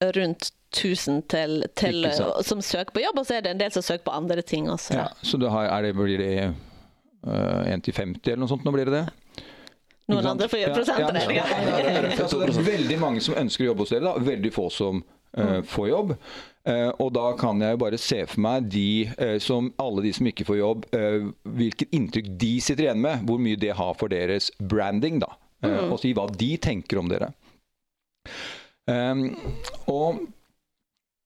[0.03, 2.07] rundt 1000 til, til
[2.43, 4.69] som søker på jobb, og så er det en del som søker på andre ting
[4.71, 4.93] også.
[4.97, 6.53] Ja, så har, det, blir det
[7.27, 8.65] uh, 1 til 50 eller noe sånt?
[8.67, 9.05] Nå blir det det?
[10.11, 11.33] Noen andre får gjøre prosentregninga.
[11.33, 14.25] Ja, ja, det er veldig mange som ønsker å jobbe hos dere, da.
[14.27, 16.11] veldig få som uh, får jobb.
[16.65, 20.11] Uh, og da kan jeg jo bare se for meg de uh, som alle de
[20.17, 20.85] som ikke får jobb,
[21.55, 23.25] hvilket inntrykk de sitter igjen med.
[23.25, 25.31] Hvor mye det har for deres branding, da.
[25.65, 25.89] Mm.
[25.89, 27.31] Og si hva de tenker om dere.
[28.85, 29.27] Um,
[29.89, 30.19] og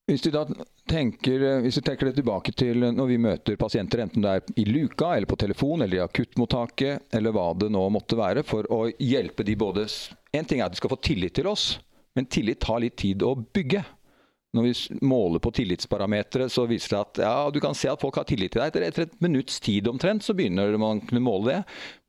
[0.10, 0.46] hvis du da
[0.90, 4.66] tenker, hvis du tenker det tilbake til når vi møter pasienter, enten det er i
[4.66, 8.88] luka eller på telefon eller i akuttmottaket, eller hva det nå måtte være, for å
[8.90, 9.86] hjelpe de både
[10.34, 11.80] En ting er at de skal få tillit til oss,
[12.16, 13.84] men tillit tar litt tid å bygge.
[14.54, 18.18] Når vi måler på tillitsparametere, så viser det at ja, du kan se at folk
[18.18, 18.78] har tillit til deg.
[18.82, 21.60] Etter et minutts tid omtrent, så begynner man å kunne måle det.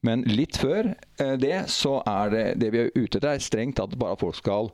[0.08, 3.76] Men litt før eh, det, så er det det vi er ute etter, er strengt
[3.80, 4.72] tatt bare at folk skal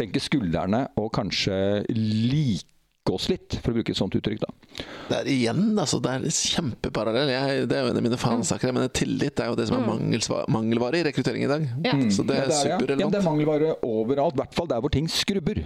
[0.00, 1.56] senke skuldrene og kanskje
[1.90, 2.66] like
[3.10, 4.42] oss litt, for å bruke et sånt uttrykk.
[4.44, 4.84] da.
[5.08, 7.32] Det er igjen, altså, det er kjempeparallell.
[7.32, 8.74] Jeg, det er jo en av mine fansaker.
[8.76, 10.52] Men tillit er jo det som er mm.
[10.52, 11.66] mangelvare i rekruttering i dag.
[11.86, 11.96] Ja.
[12.12, 13.02] Så det er, ja, det er superrelevant.
[13.02, 15.64] Ja, det er mangelvare overalt, i hvert fall der hvor ting skrubber.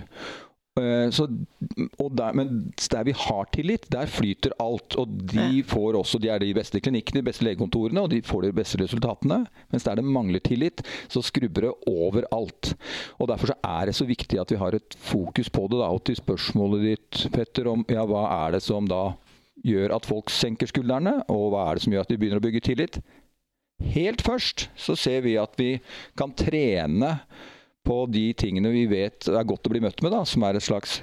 [0.81, 1.29] Eh, så,
[2.11, 4.97] der, men der vi har tillit, der flyter alt.
[4.99, 8.49] Og de får også, de er de beste klinikkene, de beste legekontorene, og de får
[8.49, 9.45] de beste resultatene.
[9.71, 12.75] Mens der det mangler tillit, så skrubber det overalt.
[13.19, 15.79] Og Derfor så er det så viktig at vi har et fokus på det.
[15.79, 15.93] Da.
[15.95, 19.13] Og til spørsmålet ditt, Petter, om ja, hva er det som da
[19.65, 22.45] gjør at folk senker skuldrene, og hva er det som gjør at de begynner å
[22.45, 22.99] bygge tillit?
[23.95, 25.77] Helt først så ser vi at vi
[26.19, 27.17] kan trene
[27.85, 30.67] på de tingene vi vet er godt å bli møtt med, da, som er et
[30.67, 31.01] slags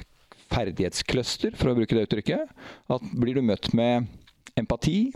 [0.51, 2.55] ferdighetscluster, for å bruke det uttrykket.
[2.91, 4.09] At blir du møtt med
[4.59, 5.11] empati,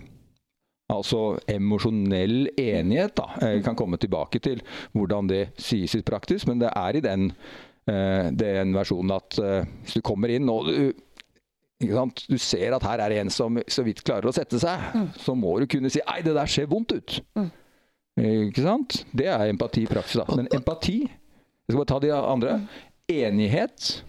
[0.92, 3.32] altså emosjonell enighet, da.
[3.42, 4.62] Jeg kan komme tilbake til
[4.96, 7.32] hvordan det sies i praksis, men det er i den,
[7.90, 10.94] uh, den versjonen at uh, hvis du kommer inn og du,
[11.82, 15.08] du ser at her er det en som så vidt klarer å sette seg, mm.
[15.20, 17.20] så må du kunne si 'ei, det der ser vondt ut'.
[17.36, 17.52] Mm.
[18.48, 19.02] Ikke sant?
[19.12, 20.22] Det er empati i praksis.
[20.22, 20.38] da.
[20.38, 21.02] Men empati
[21.66, 22.58] jeg skal bare ta de andre.
[23.12, 24.04] Enighet,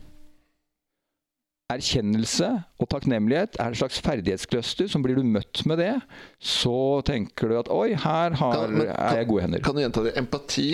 [1.72, 4.86] erkjennelse og takknemlighet er en slags ferdighetscluster.
[4.92, 5.94] som Blir du møtt med det,
[6.38, 9.64] så tenker du at oi, her har, kan, men, er jeg gode hender.
[9.66, 10.14] Kan du gjenta det?
[10.20, 10.68] Empati,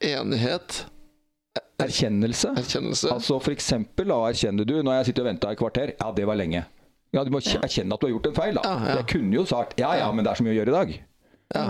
[0.00, 0.84] enighet
[1.78, 2.54] Erkjennelse.
[2.58, 3.10] erkjennelse.
[3.14, 5.92] Altså for eksempel, da erkjenner du når jeg sitter og venter et kvarter.
[6.00, 6.64] Ja, det var lenge.
[7.14, 8.56] Ja, Du må erkjenne at du har gjort en feil.
[8.58, 8.62] da.
[8.66, 8.96] Ja, ja.
[8.98, 10.90] Jeg kunne jo sagt ja ja, men det er så mye å gjøre i dag.
[11.54, 11.62] Ja.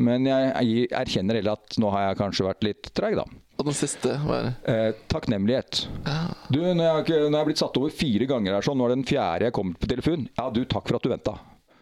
[0.00, 3.26] Men jeg erkjenner heller at nå har jeg kanskje vært litt treig, da.
[3.60, 4.52] Og den siste, er det?
[4.72, 5.82] Eh, takknemlighet.
[6.06, 6.20] Ja.
[6.48, 8.94] Du, når jeg, når jeg, har blitt satt over fire ganger her, sånn, nå er
[8.94, 10.22] det den fjerde jeg kommer på telefon.
[10.38, 11.34] Ja, du, takk for at du venta.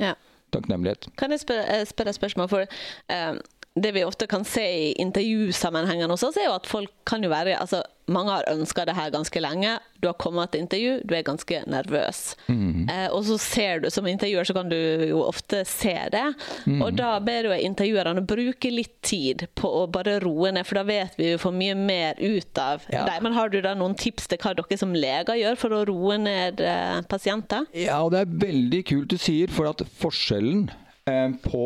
[0.02, 0.16] Ja.
[0.54, 1.06] Takknemlighet.
[1.20, 2.50] Kan jeg spørre, eh, spørre spørsmål?
[2.50, 2.80] For
[3.14, 3.38] eh,
[3.78, 7.30] det vi ofte kan se i intervjusammenhengene hos oss, er jo at folk kan jo
[7.30, 9.76] være altså Mange har ønska det her ganske lenge.
[10.00, 12.22] Du har kommet til intervju, du er ganske nervøs.
[12.46, 12.86] Mm.
[12.88, 14.76] Eh, og så ser du, som intervjuer, så kan du
[15.10, 16.24] jo ofte se det.
[16.66, 16.82] Mm.
[16.86, 20.86] Og da ber du intervjuerne bruke litt tid på å bare roe ned, for da
[20.88, 23.04] vet vi jo for mye mer ut av ja.
[23.08, 23.26] dem.
[23.26, 26.18] Men har du da noen tips til hva dere som leger gjør for å roe
[26.22, 27.68] ned eh, pasienter?
[27.76, 30.68] Ja, og det er veldig kult du sier, for at forskjellen
[31.08, 31.64] Eh, på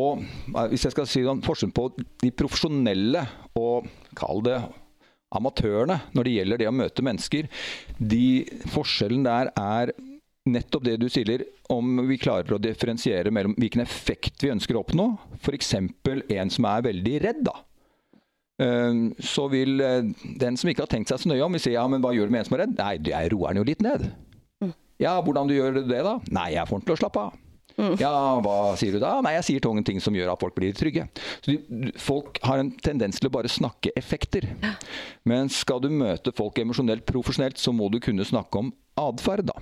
[0.69, 1.89] hvis jeg skal si noen forskjellen på
[2.23, 3.25] de profesjonelle
[3.59, 4.59] og kall det
[5.37, 7.49] amatørene når det gjelder det å møte mennesker.
[7.97, 8.25] De
[8.73, 9.93] Forskjellen der er
[10.49, 14.83] nettopp det du sier, om vi klarer å differensiere mellom hvilken effekt vi ønsker å
[14.83, 15.05] oppnå.
[15.39, 15.75] F.eks.
[15.77, 17.45] en som er veldig redd.
[17.47, 17.55] da.
[18.63, 21.75] Eh, så vil eh, den som ikke har tenkt seg så nøye om, vil si
[21.77, 22.75] ja, men hva gjør du med en som er redd?
[22.79, 24.09] Nei, jeg roer den jo litt ned.
[24.63, 24.75] Mm.
[25.01, 26.17] Ja, hvordan du gjør det da?
[26.35, 27.39] Nei, jeg får den til å slappe av.
[27.83, 27.95] Mm.
[27.99, 29.17] Ja, hva sier du da?
[29.25, 31.07] Nei, jeg sier ting som gjør at folk blir trygge.
[31.43, 34.47] Så de, Folk har en tendens til å bare snakke effekter.
[35.27, 39.59] Men skal du møte folk emosjonelt profesjonelt, så må du kunne snakke om atferd, da.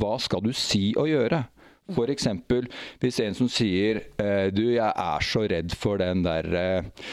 [0.00, 1.44] Hva skal du si og gjøre?
[1.90, 2.28] F.eks.
[3.02, 7.08] hvis en som sier eh, du, jeg er så redd for den der eh,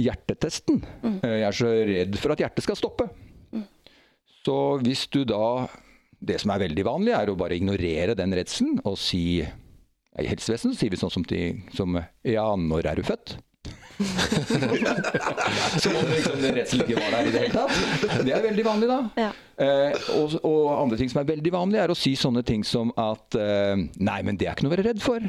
[0.00, 0.80] hjertetesten.
[1.02, 1.20] Mm.
[1.22, 3.06] Jeg er så redd for at hjertet skal stoppe.
[3.54, 3.66] Mm.
[4.42, 5.68] Så hvis du da
[6.26, 9.44] det som er veldig vanlig, er å bare ignorere den redselen og si
[10.22, 11.42] I helsevesenet sier vi sånn som, de,
[11.76, 13.36] som Ja, når er du født?
[15.80, 18.22] Som om liksom den redselen ikke var der i det hele tatt.
[18.26, 18.98] Det er veldig vanlig, da.
[19.20, 19.30] Ja.
[19.64, 22.92] Eh, og, og andre ting som er veldig vanlig, er å si sånne ting som
[23.00, 23.74] at eh,
[24.04, 25.26] Nei, men det er ikke noe å være redd for.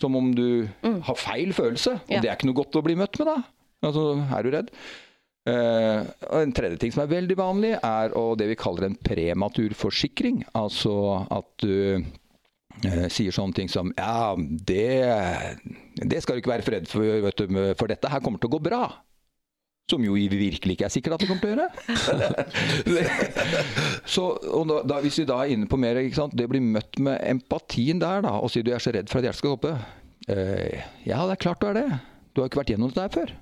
[0.00, 0.46] Som om du
[0.84, 1.98] har feil følelse.
[2.06, 2.22] Og Ja.
[2.24, 3.36] det er ikke noe godt å bli møtt med, da.
[3.86, 4.06] Altså,
[4.38, 4.70] er du redd?
[5.46, 8.96] Eh, og En tredje ting som er veldig vanlig, er å, det vi kaller en
[8.98, 10.42] prematur forsikring.
[10.58, 10.96] Altså
[11.34, 12.06] at du eh,
[13.12, 14.86] sier sånne ting som Ja, det,
[16.02, 18.62] det skal du ikke være redd for, du, for dette her kommer til å gå
[18.68, 18.82] bra.
[19.86, 21.68] Som jo virkelig ikke er sikkert at det kommer til å gjøre.
[24.16, 24.24] så,
[24.66, 26.00] da, da, hvis vi da er inne på mer,
[26.34, 29.28] det blir møtt med empatien der, da, og sier du er så redd for at
[29.28, 29.76] hjertet skal hoppe.
[30.26, 31.88] Eh, ja, det er klart du er det.
[32.34, 33.36] Du har ikke vært gjennom det der før.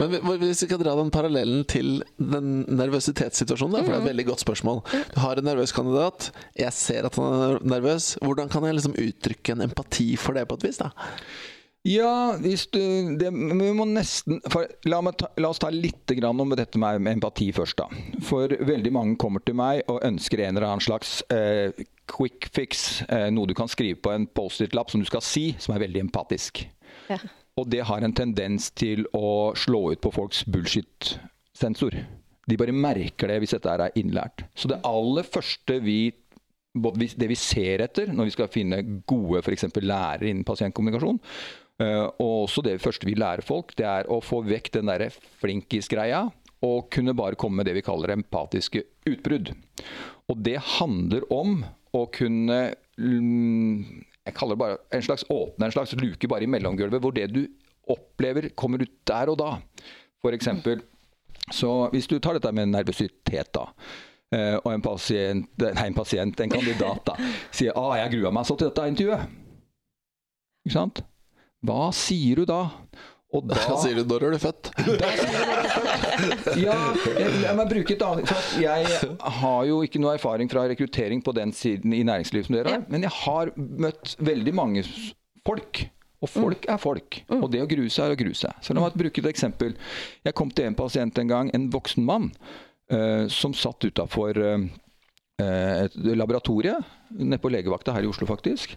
[0.00, 4.26] Men hvis vi skal dra den parallellen til den nervøsitetssituasjonen, for det er et veldig
[4.32, 4.82] godt spørsmål.
[5.14, 8.14] Du har en nervøs kandidat, jeg ser at han er nervøs.
[8.22, 10.82] Hvordan kan jeg liksom uttrykke en empati for det på et vis?
[10.82, 10.92] da?
[11.82, 12.78] Ja, hvis du
[13.18, 16.78] det, Vi må nesten for, la, meg ta, la oss ta litt grann om dette
[16.78, 17.88] med empati først, da.
[18.22, 21.74] For veldig mange kommer til meg og ønsker en eller annen slags eh,
[22.12, 23.02] quick fix.
[23.08, 26.06] Eh, noe du kan skrive på en Post-It-lapp som du skal si, som er veldig
[26.06, 26.62] empatisk.
[27.10, 27.18] Ja.
[27.60, 31.98] Og det har en tendens til å slå ut på folks bullshit-sensor.
[32.48, 34.46] De bare merker det hvis dette er innlært.
[34.56, 36.00] Så det aller første vi
[36.72, 41.18] det vi ser etter når vi skal finne gode eksempel lærere innen pasientkommunikasjon,
[41.84, 45.10] eh, og også det første vi lærer folk, det er å få vekk den derre
[45.12, 46.24] flinkis-greia
[46.64, 49.52] og kunne bare komme med det vi kaller empatiske utbrudd.
[50.30, 51.60] Og det handler om
[51.92, 52.60] å kunne
[54.26, 57.26] Jeg kaller det bare en slags åpne en slags luke bare i mellomgulvet, hvor det
[57.34, 57.42] du
[57.90, 59.50] opplever, kommer ut der og da.
[60.30, 60.84] Eksempel,
[61.50, 63.64] så hvis du tar dette med nervøsitet, da.
[64.32, 67.16] eh, Og en pasient, nei, en pasient, en kandidat, da,
[67.50, 69.26] sier ah, 'jeg grua meg så til dette intervjuet'.
[70.66, 71.02] Ikke sant?
[71.66, 72.70] Hva sier du da?
[73.32, 74.68] Og da Da sier du 'når er du født'?
[76.66, 76.76] ja,
[77.46, 78.84] jeg, må bruke et annet for Jeg
[79.38, 82.84] har jo ikke noe erfaring fra rekruttering på den siden i næringslivet som dere har,
[82.88, 84.84] men jeg har møtt veldig mange
[85.46, 85.88] folk.
[86.22, 87.24] Og folk er folk.
[87.28, 88.52] Og det å grue seg er å grue seg.
[88.62, 89.74] Så la meg bruke et eksempel.
[90.24, 92.30] Jeg kom til en pasient en gang, en voksen mann,
[92.92, 94.38] uh, som satt utafor
[95.42, 96.76] et laboratorie
[97.10, 98.76] nede på legevakta her i Oslo, faktisk.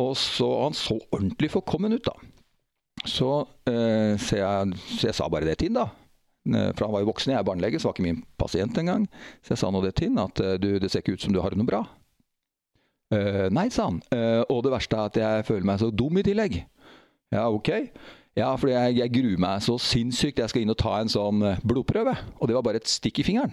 [0.00, 2.16] Og så Han så ordentlig forkommen ut, da.
[3.08, 3.30] Så,
[3.66, 5.88] eh, så, jeg, så jeg sa bare det til da.
[6.46, 9.08] Eh, For han var jo voksen, jeg er barnelege, så var ikke min pasient engang.
[9.42, 11.34] Så jeg sa nå det til han, at eh, du, det ser ikke ut som
[11.34, 11.82] du har det noe bra.
[13.12, 13.98] «Eh, nei, sa han.
[14.14, 16.62] «Eh, og det verste er at jeg føler meg så dum i tillegg.
[17.34, 17.68] Ja, ok.
[18.38, 20.40] Ja, for jeg, jeg gruer meg så sinnssykt.
[20.40, 22.14] Jeg skal inn og ta en sånn eh, blodprøve.
[22.38, 23.52] Og det var bare et stikk i fingeren.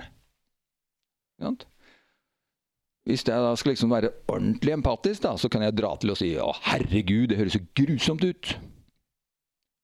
[3.08, 6.20] Hvis jeg da skal liksom være ordentlig empatisk, da, så kan jeg dra til og
[6.20, 8.54] si å herregud, det høres så grusomt ut.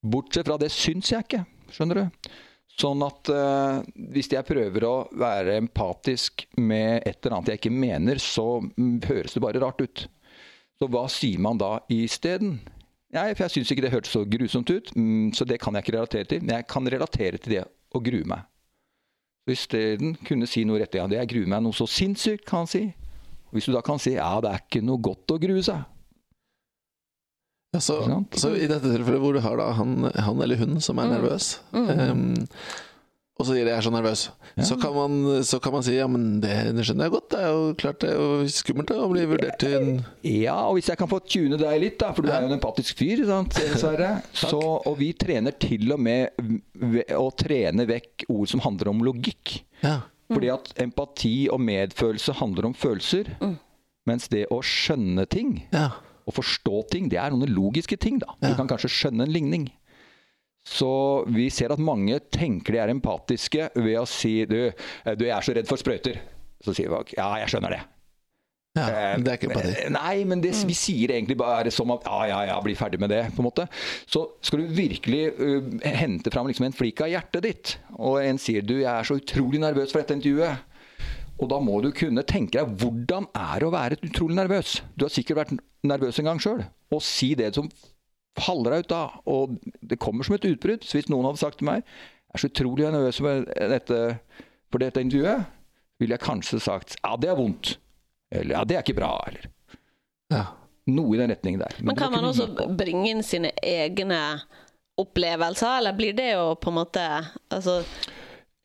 [0.05, 1.41] Bortsett fra det syns jeg ikke,
[1.73, 2.29] skjønner du.
[2.75, 3.79] Sånn at uh,
[4.11, 8.59] hvis jeg prøver å være empatisk med et eller annet jeg ikke mener, så
[9.07, 10.05] høres det bare rart ut.
[10.75, 12.57] Så hva sier man da isteden?
[13.15, 15.85] Nei, for jeg syns ikke det hørtes så grusomt ut, mm, så det kan jeg
[15.85, 16.43] ikke relatere til.
[16.43, 17.63] Men jeg kan relatere til det
[17.95, 18.43] å grue meg.
[19.45, 21.13] Så isteden kunne si noe rett igjen.
[21.13, 22.83] det jeg gruer meg noe så sinnssykt, kan han si.
[23.47, 25.85] Og hvis du da kan si ja, det er ikke noe godt å grue seg.
[27.75, 27.99] Ja, så,
[28.39, 31.57] så i dette tilfellet hvor du har da han, han eller hun som er nervøs,
[31.75, 32.35] um,
[33.35, 34.21] og så sier de 'jeg er så nervøs',
[34.63, 37.39] så, kan man, så kan man si 'ja, men det, det skjønner jeg godt', det
[37.43, 39.89] er jo klart det er jo skummelt å bli vurdert til en
[40.23, 42.55] Ja, og hvis jeg kan få tune deg litt, da, for du er jo en
[42.55, 44.21] empatisk fyr, sant, Sverre.
[44.31, 46.31] Så, og vi trener til og med
[47.11, 49.59] å trene vekk ord som handler om logikk.
[49.83, 49.99] Ja.
[50.31, 53.35] Fordi at empati og medfølelse handler om følelser.
[54.05, 55.89] Mens det å skjønne ting, ja.
[56.25, 58.19] Å forstå ting, det er noen logiske ting.
[58.21, 58.33] da.
[58.41, 59.67] Du kan kanskje skjønne en ligning.
[60.65, 60.89] Så
[61.29, 64.71] vi ser at mange tenker de er empatiske ved å si du,
[65.13, 66.17] du jeg er så redd for sprøyter.
[66.65, 67.81] Så sier folk ja, jeg skjønner det.
[68.79, 68.87] ja.
[68.89, 69.73] Eh, Det er ikke empati.
[69.93, 73.13] Nei, men det, vi sier egentlig bare som at ja, ja, ja, bli ferdig med
[73.13, 73.21] det.
[73.35, 73.67] på en måte.
[74.09, 78.41] Så skal du virkelig uh, hente fram liksom en flik av hjertet ditt, og en
[78.41, 80.65] sier du, jeg er så utrolig nervøs for dette intervjuet.
[81.39, 84.77] Og da må du kunne tenke deg hvordan er det å være utrolig nervøs.
[84.95, 86.61] Du har sikkert vært nervøs en gang sjøl.
[86.95, 87.67] Og si det som
[88.39, 89.01] faller deg ut da.
[89.31, 90.83] Og det kommer som et utbrudd.
[90.87, 93.99] Så hvis noen hadde sagt til meg jeg er så utrolig nervøs for dette,
[94.71, 95.45] for dette intervjuet,
[96.03, 97.77] ville jeg kanskje sagt ja, det er vondt.
[98.35, 99.11] Eller ja, det er ikke bra.
[99.29, 99.45] Eller
[100.33, 100.41] Ja.
[100.91, 101.75] noe i den retningen der.
[101.79, 104.19] Men Men kan man også bringe inn sine egne
[104.99, 107.05] opplevelser, eller blir det jo på en måte
[107.51, 107.81] altså,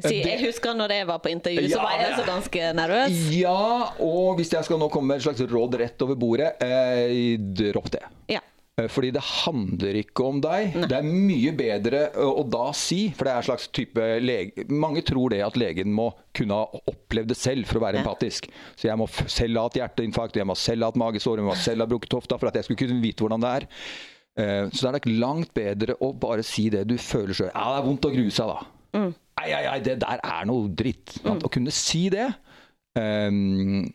[0.09, 3.19] Si, jeg husker når jeg var på intervju, så Ja, var jeg så ganske nervøs.
[3.37, 7.37] Ja, og hvis jeg skal nå komme med et slags råd rett over bordet, eh,
[7.39, 8.03] dropp det.
[8.29, 8.41] Ja.
[8.79, 10.73] Eh, Fordi det handler ikke om deg.
[10.89, 15.03] Det er mye bedre å, da si, for det er en slags type lege Mange
[15.05, 18.05] tror det at legen må kunne ha opplevd det selv for å være Ja.
[18.05, 18.49] empatisk.
[18.77, 21.57] Så jeg må selv ha hatt hjerteinfarkt, jeg må selv ha hatt magesår, jeg må
[21.57, 23.67] selv ha brukket hofta for at jeg skulle kunne vite hvordan det er.
[24.39, 27.51] Eh, Så det er nok langt bedre å bare si det du føler sjøl.
[27.53, 29.13] Ja, det er vondt å grue seg, da.
[29.41, 31.15] Nei, nei, ei, det der er noe dritt.
[31.25, 32.27] Å kunne si det,
[32.99, 33.87] um,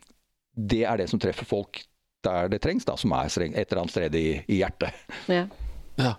[0.55, 1.83] det er det som treffer folk
[2.25, 5.05] der det trengs, da, som er et eller annet sted i, i hjertet.
[5.29, 5.45] Ja.
[6.01, 6.15] Ja.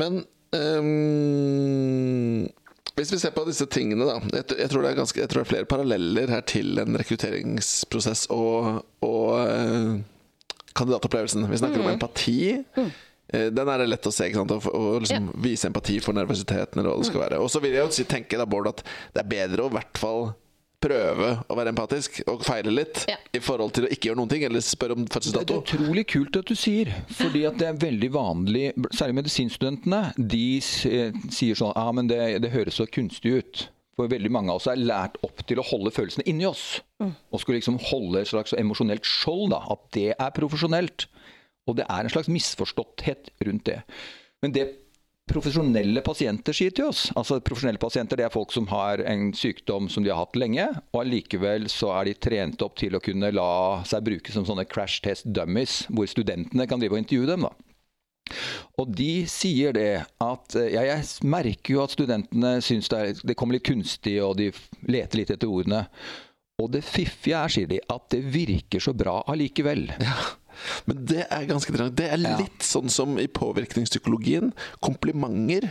[0.00, 0.22] Men
[0.56, 2.48] um,
[2.96, 4.16] hvis vi ser på disse tingene, da.
[4.38, 6.96] Jeg, jeg, tror det er ganske, jeg tror det er flere paralleller her til en
[7.00, 10.00] rekrutteringsprosess og, og uh,
[10.72, 11.44] kandidatopplevelsen.
[11.50, 12.38] Vi snakker om empati.
[12.56, 12.92] Eh,
[13.32, 14.28] Den er det lett å se.
[14.28, 14.52] ikke sant?
[14.52, 16.78] Å, liksom liksom vise empati for nervøsiteten.
[16.82, 17.40] eller hva det skal være.
[17.40, 18.82] Og så vil jeg jo tenke da, Bård, at
[19.14, 20.32] det er bedre å i hvert fall
[20.82, 23.14] prøve å være empatisk og feile litt, Ja.
[23.32, 25.46] i forhold til å ikke gjøre noen ting, eller spørre om fødselsdato.
[25.46, 30.00] Det er utrolig kult at du sier, fordi at det er veldig vanlig, særlig medisinstudentene,
[30.18, 33.68] de eh, sier sånn ja, men det, det høres så kunstig ut.
[33.94, 36.80] For veldig mange av oss er lært opp til å holde følelsene inni oss.
[36.98, 39.58] Og skulle liksom holde et slags emosjonelt skjold, da.
[39.70, 41.06] At det er profesjonelt.
[41.70, 43.80] Og det er en slags misforståtthet rundt det.
[44.42, 44.66] Men det
[45.30, 49.86] profesjonelle pasienter sier til oss altså Profesjonelle pasienter det er folk som har en sykdom
[49.92, 53.30] som de har hatt lenge, og allikevel så er de trent opp til å kunne
[53.34, 53.52] la
[53.88, 57.46] seg bruke som sånne crash test dummies, hvor studentene kan drive og intervjue dem.
[57.46, 57.54] da.
[58.80, 63.36] Og de sier det at eh, ja, Jeg merker jo at studentene syns det, det
[63.38, 64.50] kommer litt kunstig, og de
[64.88, 65.84] leter litt etter ordene.
[66.62, 69.88] Og det fiffige er, sier de, at det virker så bra allikevel.
[70.02, 70.16] Ja,
[70.86, 71.96] men det er ganske interessant.
[71.96, 72.36] Det er Ja.
[72.38, 74.52] litt sånn som i påvirkningspsykologien.
[74.80, 75.70] Komplimenter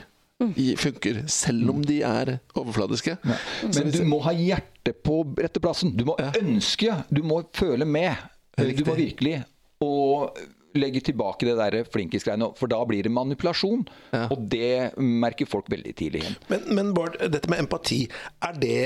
[0.81, 3.17] funker, selv om de er overfladiske.
[3.23, 3.35] Ja.
[3.75, 5.95] Men du må ha hjertet på rette plassen.
[5.95, 8.17] Du må ønske, du må føle med.
[8.57, 9.43] Du må virkelig
[9.81, 10.37] og
[10.73, 13.85] legge tilbake det der flinkisgreiene, for da blir det manipulasjon.
[14.13, 14.27] Ja.
[14.31, 16.37] Og det merker folk veldig tidlig igjen.
[16.49, 18.05] Men, men Bård, dette med empati,
[18.41, 18.77] er det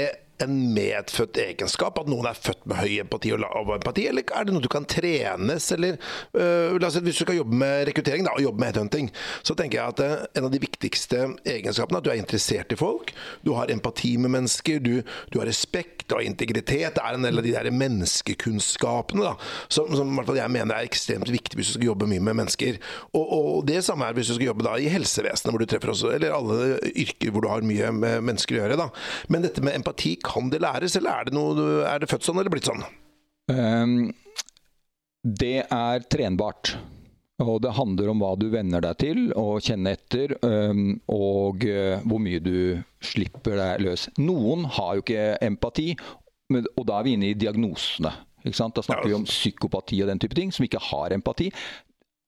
[0.43, 1.99] en medfødt egenskap?
[2.01, 4.07] At noen er født med høy empati og lav empati?
[4.09, 5.69] Eller er det noe du kan trenes?
[5.75, 5.99] Eller,
[6.36, 9.11] øh, si, hvis du skal jobbe med rekruttering da, og jobbe med headhunting,
[9.43, 12.75] så tenker jeg at øh, en av de viktigste egenskapene er at du er interessert
[12.75, 13.13] i folk.
[13.45, 15.01] Du har empati med mennesker, du,
[15.33, 16.95] du har respekt, har integritet.
[16.95, 19.33] Det er en del av de der menneskekunnskapene da,
[19.71, 22.79] som, som jeg mener er ekstremt viktig hvis du skal jobbe mye med mennesker.
[23.13, 25.93] Og, og det samme er hvis du skal jobbe da i helsevesenet, hvor du treffer
[25.93, 28.79] også, eller alle yrker hvor du har mye med mennesker å gjøre.
[28.79, 28.89] Da.
[29.31, 32.41] Men dette med empati, kan det læres, eller er det, noe, er det født sånn
[32.41, 32.84] eller blitt sånn?
[33.53, 33.95] Um,
[35.26, 36.76] Det er trenbart.
[37.43, 41.97] Og det handler om hva du venner deg til og kjenner etter, um, og uh,
[42.07, 44.05] hvor mye du slipper deg løs.
[44.21, 45.89] Noen har jo ikke empati,
[46.53, 48.13] men- og da er vi inne i diagnosene.
[48.45, 48.53] Da
[48.86, 51.49] snakker vi om psykopati og den type ting, som ikke har empati.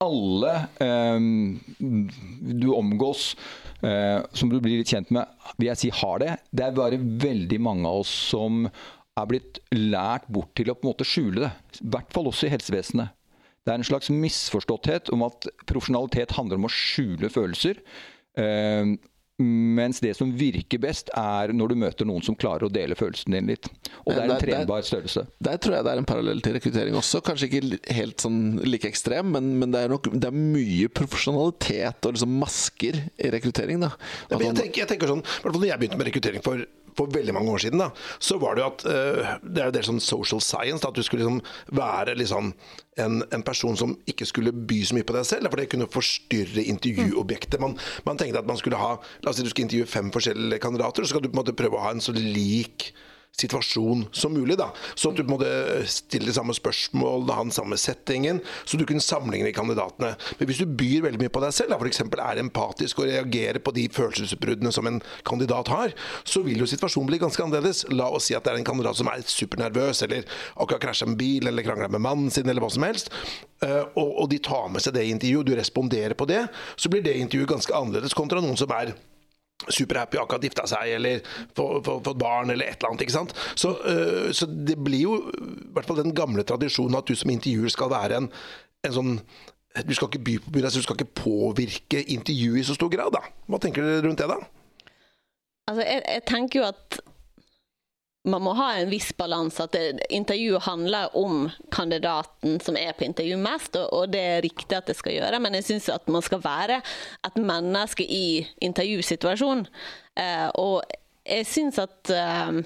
[0.02, 3.32] Alle um, du omgås,
[3.78, 6.32] som du blir litt kjent med, vil jeg si har det.
[6.50, 10.86] Det er bare veldig mange av oss som er blitt lært bort til å på
[10.86, 11.52] en måte skjule det.
[11.82, 13.14] I hvert fall også i helsevesenet.
[13.62, 17.82] Det er en slags misforståtthet om at profesjonalitet handler om å skjule følelser.
[19.38, 23.36] Mens det som virker best, er når du møter noen som klarer å dele følelsen
[23.36, 23.68] din litt.
[24.02, 25.22] Og det er en trenbar størrelse.
[25.46, 27.20] Der tror jeg det er en parallell til rekruttering også.
[27.22, 32.08] Kanskje ikke helt sånn like ekstrem, men, men det er nok det er mye profesjonalitet
[32.08, 33.84] og liksom masker i rekruttering.
[33.86, 33.92] da.
[33.94, 36.10] Ja, men Altså, jeg, tenker, jeg tenker sånn, i hvert fall når jeg begynte med
[36.10, 36.66] rekruttering for,
[36.98, 39.76] for veldig mange år siden, da, så var det jo at uh, Det er jo
[39.78, 41.40] del sånn social science, da, at du skulle liksom
[41.78, 42.52] være liksom
[42.98, 45.90] en, en person som ikke skulle by så mye på deg selv, for det kunne
[45.92, 47.60] forstyrre intervjuobjektet.
[47.62, 47.76] Man,
[48.08, 51.04] man tenkte at man skulle ha La oss si du skal intervjue fem forskjellige kandidater,
[51.04, 52.90] så skal du på en måte prøve å ha en så lik
[53.38, 54.56] situasjon som mulig.
[54.58, 58.40] da, Så at du på en måte stiller de samme spørsmål, ha den samme settingen,
[58.64, 60.14] så du kunne sammenligne kandidatene.
[60.38, 62.00] Men hvis du byr veldig mye på deg selv, f.eks.
[62.00, 67.10] er empatisk og reagerer på de følelsesutbruddene som en kandidat har, så vil jo situasjonen
[67.10, 67.84] bli ganske annerledes.
[67.94, 70.26] La oss si at det er en kandidat som er supernervøs, eller
[70.56, 73.12] akkurat krasja med bil, eller krangla med mannen sin, eller hva som helst,
[73.62, 76.42] eh, og, de tar med seg det i intervjuet, du responderer på det,
[76.76, 78.92] så blir det intervjuet ganske annerledes kontra noen som er
[79.66, 81.20] superhappy, akkurat gifta seg, eller
[81.56, 83.02] få- få- fått barn, eller et eller annet.
[83.02, 83.32] ikke sant?
[83.58, 87.30] Så, øh, så det blir jo i hvert fall den gamle tradisjonen at du som
[87.30, 88.30] intervjuer skal være en,
[88.84, 89.20] en sånn
[89.86, 93.12] Du skal ikke by på altså du skal ikke påvirke intervjuet i så stor grad,
[93.12, 93.20] da.
[93.46, 94.38] Hva tenker dere rundt det, da?
[95.68, 96.98] Altså, jeg, jeg tenker jo at
[98.26, 99.64] man må ha en viss balanse.
[99.68, 99.76] At
[100.10, 104.98] intervjuet handler om kandidaten som er på intervju mest, og, det er riktig at det
[104.98, 105.40] skal gjøre.
[105.44, 106.80] Men jeg syns at man skal være
[107.26, 109.66] et menneske i intervjusituasjonen.
[110.18, 110.82] Eh, og
[111.28, 112.62] jeg syns at eh,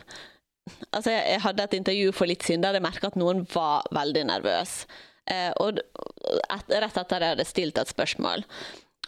[0.94, 4.20] Altså, jeg hadde et intervju for litt siden der jeg merka at noen var veldig
[4.28, 4.84] nervøs.
[5.26, 8.44] Eh, og et, rett etter at jeg hadde stilt et spørsmål.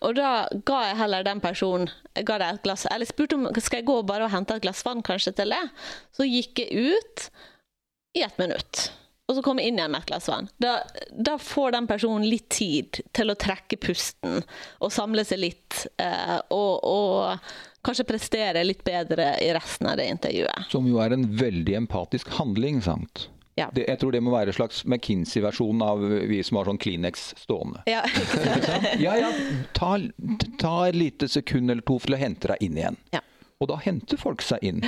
[0.04, 0.32] Og da
[0.68, 4.00] ga jeg heller den personen ga deg et glass, Eller spurte om skal jeg gå
[4.06, 5.62] bare og hente et glass vann kanskje til det.
[6.14, 7.28] Så gikk jeg ut
[8.14, 8.90] i ett minutt.
[9.24, 10.50] Og så kom jeg inn igjen med et glass vann.
[10.60, 10.76] Da,
[11.10, 14.42] da, får den personen litt tid til å trekke pusten
[14.84, 15.86] og samle seg litt.
[15.96, 20.68] Eh, og, og kanskje prestere litt bedre i resten av det intervjuet.
[20.72, 23.30] Som jo er en veldig empatisk handling, sant?
[23.54, 23.68] Ja.
[23.74, 26.00] Det, jeg tror det må være en slags McKinsey-versjon av
[26.30, 27.84] vi som har sånn Kleenex stående.
[27.90, 28.02] Ja,
[28.98, 29.30] ja, ja
[29.76, 29.96] ta,
[30.58, 32.98] ta, et lite sekund eller to for å hente deg inn igjen.
[33.14, 33.22] Ja.
[33.62, 34.82] Og da henter folk seg inn.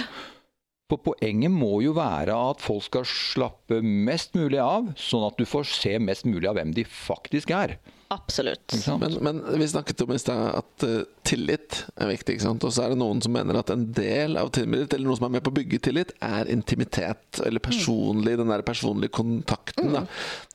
[0.90, 5.46] For poenget må jo være at folk skal slappe mest mulig av, sånn at du
[5.48, 7.78] får se mest mulig av hvem de faktisk er.
[8.08, 8.86] Absolutt.
[9.00, 12.36] Men, men, vi snakket om i stad at uh, tillit er viktig.
[12.36, 12.66] ikke sant?
[12.66, 15.26] Og så er det noen som mener at en del av tillit, eller noe som
[15.26, 17.40] er med på å bygge tillit, er intimitet.
[17.42, 18.42] Eller personlig, mm.
[18.44, 19.90] den der personlige kontakten.
[19.90, 19.96] Mm.
[19.98, 20.04] da.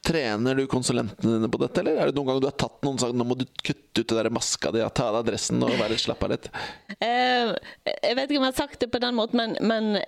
[0.08, 2.96] Trener du konsulentene dine på dette, eller er det noen ganger du har tatt noen
[2.98, 5.68] og sagt nå må du kutte ut det der maska di, ta av deg dressen
[5.68, 6.50] og være slapp av litt?
[7.04, 7.52] Uh,
[7.84, 10.00] jeg vet ikke om jeg har sagt det på den måten, men, men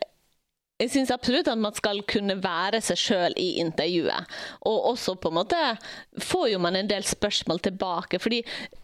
[0.84, 4.30] jeg syns absolutt at man skal kunne være seg sjøl i intervjuet.
[4.70, 5.60] Og også på en måte
[6.22, 8.20] får jo man en del spørsmål tilbake.
[8.20, 8.44] fordi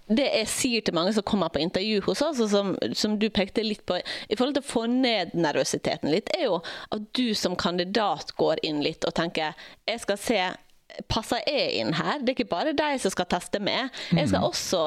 [0.10, 3.62] det jeg sier til mange som kommer på intervju hos oss, som, som, du pekte
[3.62, 6.56] litt på, i forhold til å få ned nervøsiteten litt, er jo
[6.90, 9.54] at du som kandidat går inn litt og tenker
[9.86, 10.42] jeg skal se
[11.08, 12.20] passer jeg inn her?
[12.22, 13.94] Det er ikke bare de som skal teste med.
[14.16, 14.48] Jeg skal mm.
[14.48, 14.82] også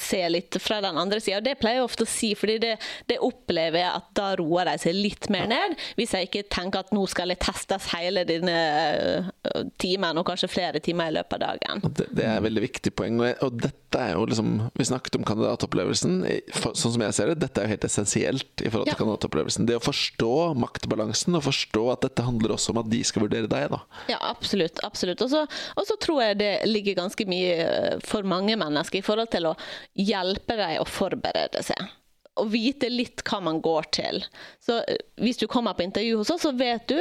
[0.00, 1.40] se litt fra den andre sida.
[1.44, 2.72] Det pleier jeg ofte å si, fordi det,
[3.10, 5.76] det, opplever jeg at da roer de seg litt mer ned.
[5.98, 10.50] Hvis jeg ikke tenker at nå skal jeg testes hele denne øh, timen, og kanskje
[10.52, 11.84] flere timer i løpet av dagen.
[11.90, 13.22] Det, det er et veldig viktig poeng.
[13.44, 16.20] Og dette er jo liksom Vi snakket om kandidatopplevelsen.
[16.54, 18.98] Sånn som jeg ser det, dette er jo helt essensielt i forhold til ja.
[19.00, 19.66] kandidatopplevelsen.
[19.68, 23.50] Det å forstå maktbalansen, og forstå at dette handler også om at de skal vurdere
[23.50, 23.80] deg, da.
[24.12, 24.82] Ja, absolutt.
[24.86, 25.24] absolutt.
[25.24, 29.50] Og så tror jeg det ligger ganske mye eh, for mange mennesker i forhold til
[29.50, 29.56] å
[29.98, 31.96] hjelpe dem å forberede seg.
[32.40, 34.22] å vite litt hva man går til.
[34.62, 36.98] Så eh, Hvis du kommer på intervju hos oss, så vet du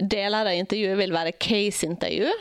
[0.00, 2.32] deler av intervjuet vil være case-intervju.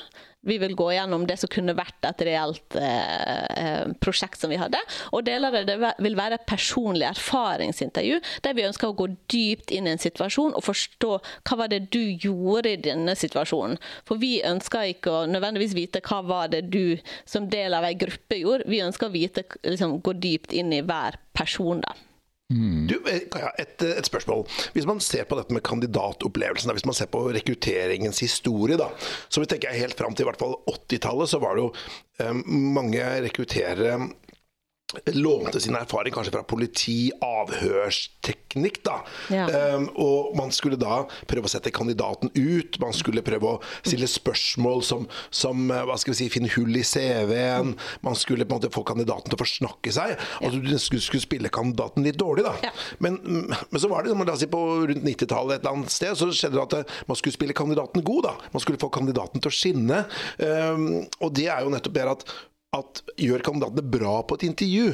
[0.48, 4.60] Vi vil gå gjennom det som kunne vært et reelt eh, eh prosjekt som vi
[4.60, 4.80] hadde.
[5.12, 9.74] Og deler av det vil være et personlig erfaringsintervju, der vi ønsker å gå dypt
[9.76, 13.80] inn i en situasjon og forstå hva var det du gjorde i denne situasjonen.
[14.08, 17.98] For vi ønsker ikke å nødvendigvis vite hva var det du som del av ei
[18.00, 21.84] gruppe gjorde, vi ønsker å vite, liksom, gå dypt inn i hver person.
[21.84, 22.09] da.
[22.50, 22.88] Mm.
[22.90, 23.28] Du, eh,
[23.62, 24.48] et, et, spørsmål.
[24.74, 28.90] Hvis man ser på dette med kandidatopplevelsen, hvis man ser på rekrutteringens historie, da,
[29.30, 31.70] så vi tenker helt fram til i hvert fall 80-tallet, så var det jo
[32.26, 32.42] um,
[32.80, 34.00] mange rekrutterere
[35.14, 38.82] lånte sin erfaring kanskje fra politi, avhørsteknikk.
[38.84, 38.96] da.
[39.30, 39.46] Ja.
[39.76, 42.80] Um, og man skulle da prøve å sette kandidaten ut.
[42.82, 46.74] Man skulle prøve å stille spørsmål som, som eh, hva skal vi si, finne hull
[46.74, 47.76] i CV-en.
[48.06, 50.16] Man skulle på en måte få kandidaten til å forsnakke seg.
[50.42, 52.48] Altså Du skulle, skulle spille kandidaten litt dårlig.
[52.50, 52.56] da.
[52.66, 52.74] Ja.
[53.04, 56.18] Men, men, så var det la oss si på rundt 90-tallet et eller annet sted,
[56.18, 58.32] så skjedde det at eh, man skulle spille kandidaten god.
[58.32, 58.36] da.
[58.58, 60.06] Man skulle få kandidaten til å skinne.
[60.42, 60.88] Um,
[61.22, 62.32] og det er jo nettopp det at
[62.78, 64.90] at gjør kandidatene bra på et intervju,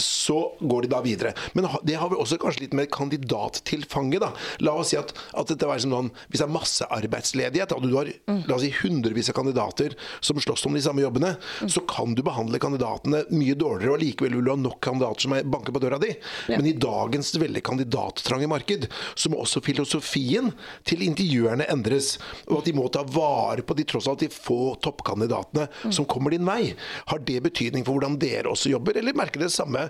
[0.00, 1.34] så går de da videre.
[1.54, 4.20] Men det har vi også kanskje litt mer kandidattilfanget.
[4.22, 4.32] da.
[4.66, 8.10] La oss si at, at dette var sånn, Hvis det er massearbeidsledighet, og du har
[8.26, 11.34] la oss si hundrevis av kandidater som slåss om de samme jobbene,
[11.70, 15.36] så kan du behandle kandidatene mye dårligere, og likevel vil du ha nok kandidater som
[15.52, 16.12] banker på døra di.
[16.50, 20.52] Men i dagens veldig kandidattrange marked, så må også filosofien
[20.88, 22.16] til intervjuerne endres.
[22.48, 25.94] Og at de må ta vare på de tross alt de få toppkandidatene mm.
[25.94, 26.74] som kommer din vei.
[27.10, 29.88] Har det betydning for hvordan dere også jobber, eller merker det samme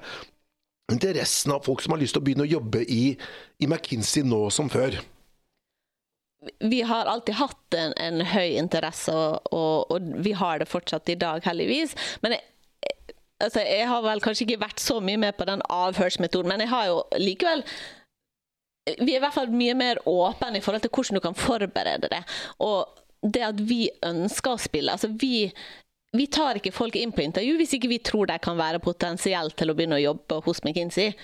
[0.90, 3.14] interessen av folk som har lyst til å begynne å jobbe i,
[3.62, 4.98] i McKinsey nå som før.
[6.64, 11.12] Vi har alltid hatt en, en høy interesse, og, og, og, vi har det fortsatt
[11.12, 11.92] i dag, heldigvis.
[12.24, 12.94] Men jeg,
[13.44, 16.72] altså, jeg har vel kanskje ikke vært så mye med på den avhørsmetoden, men jeg
[16.72, 17.64] har jo likevel
[18.90, 22.08] vi er i hvert fall mye mer åpne i forhold til hvordan du kan forberede
[22.10, 22.22] det.
[22.64, 22.88] Og
[23.22, 25.50] det at vi ønsker å spille altså vi
[26.16, 29.54] vi tar ikke folk inn på intervju hvis ikke vi tror de kan være potensielt
[29.58, 31.14] til å begynne å jobbe hos McKinsey.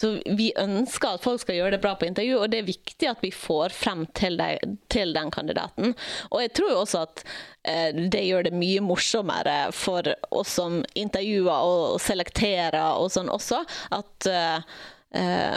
[0.00, 3.08] Så Vi ønsker at folk skal gjøre det bra på intervju, og det er viktig
[3.10, 5.92] at vi får frem til, de, til den kandidaten.
[6.32, 7.22] Og jeg tror også at
[7.68, 13.60] eh, det gjør det mye morsommere for oss som intervjuer og selekterer og sånn også,
[13.94, 15.52] at, eh,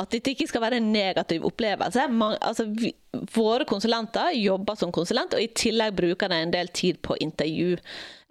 [0.00, 2.06] at dette ikke skal være en negativ opplevelse.
[2.14, 2.94] Man, altså, vi,
[3.34, 7.74] våre konsulenter jobber som konsulent, og i tillegg bruker de en del tid på intervju.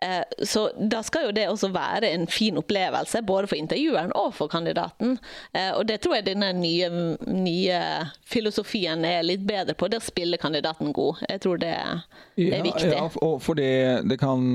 [0.01, 4.33] Eh, så da skal jo det også være en fin opplevelse, både for intervjueren og
[4.37, 5.17] for kandidaten.
[5.53, 6.89] Eh, og det tror jeg denne nye,
[7.27, 7.79] nye
[8.29, 11.23] filosofien er litt bedre på, det å spille kandidaten god.
[11.29, 12.03] Jeg tror det er
[12.39, 12.91] Ja, viktig.
[12.93, 14.45] ja, og for det, det kan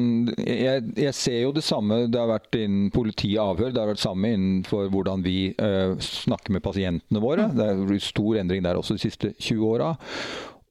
[0.41, 2.07] jeg, jeg ser jo det samme.
[2.09, 3.75] Det har vært innen politi avhør.
[3.75, 7.51] Det har vært samme innenfor hvordan vi uh, snakker med pasientene våre.
[7.53, 9.93] Det er stor endring der også de siste 20 åra.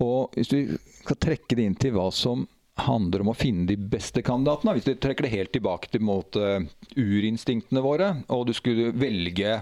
[0.02, 0.58] Og hvis du
[1.04, 2.48] skal trekke det inn til hva som
[2.82, 6.38] handler om å finne de beste kandidatene, hvis du trekker det helt tilbake til mot
[6.98, 9.60] urinstinktene våre, og du skulle velge,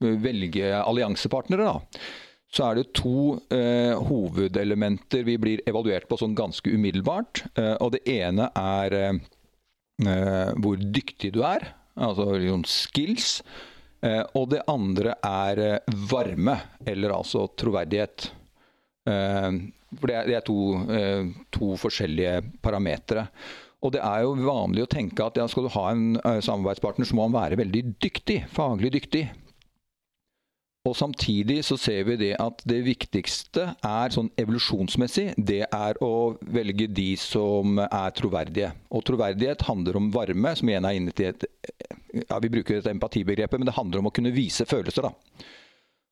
[0.00, 2.08] velge alliansepartnere, da
[2.48, 7.42] så er det to eh, hovedelementer vi blir evaluert på sånn ganske umiddelbart.
[7.58, 13.42] Eh, og det ene er eh, hvor dyktig du er, altså liksom skills.
[14.00, 16.56] Eh, og det andre er eh, varme,
[16.88, 18.32] eller altså troverdighet.
[19.96, 20.58] For det er to,
[20.92, 23.28] eh, to, forskjellige parametere.
[23.80, 27.08] Og det er jo vanlig å tenke at ja, skal du ha en eh, samarbeidspartner,
[27.08, 29.28] så må han være veldig dyktig, faglig dyktig.
[30.88, 36.38] Og Samtidig så ser vi det at det viktigste er sånn evolusjonsmessig, det er å
[36.40, 38.72] velge de som er troverdige.
[38.94, 41.48] Og troverdighet handler om varme, som igjen er inne til et
[42.24, 45.10] ja, Vi bruker et empatibegrepet, men det handler om å kunne vise følelser.
[45.10, 45.44] da.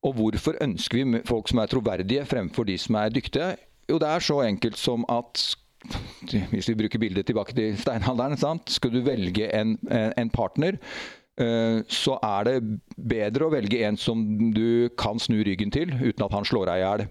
[0.06, 3.56] Og hvorfor ønsker vi folk som er troverdige fremfor de som er dyktige?
[3.90, 5.42] Jo, det er så enkelt som at
[6.52, 8.70] hvis vi bruker bildet tilbake til steinalderen, sant?
[8.70, 10.80] skal du velge en, en partner
[11.36, 12.54] så er det
[12.96, 14.22] bedre å velge en som
[14.56, 17.04] du kan snu ryggen til uten at han slår deg i hjel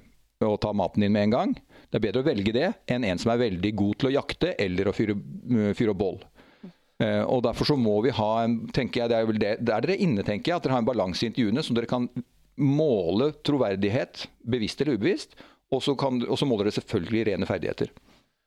[0.45, 1.51] og tar maten din med en gang.
[1.89, 4.55] Det er bedre å velge det enn en som er veldig god til å jakte
[4.59, 5.15] eller å fyre,
[5.77, 6.17] fyre bål.
[7.05, 9.99] Og Derfor så må vi ha en tenker jeg, det er, det, det er dere
[10.01, 12.09] inne, tenker jeg, at dere har en balanse i intervjuene som dere kan
[12.61, 15.35] måle troverdighet, bevisst eller ubevisst.
[15.73, 17.89] Og så, kan, og så måler det selvfølgelig rene ferdigheter.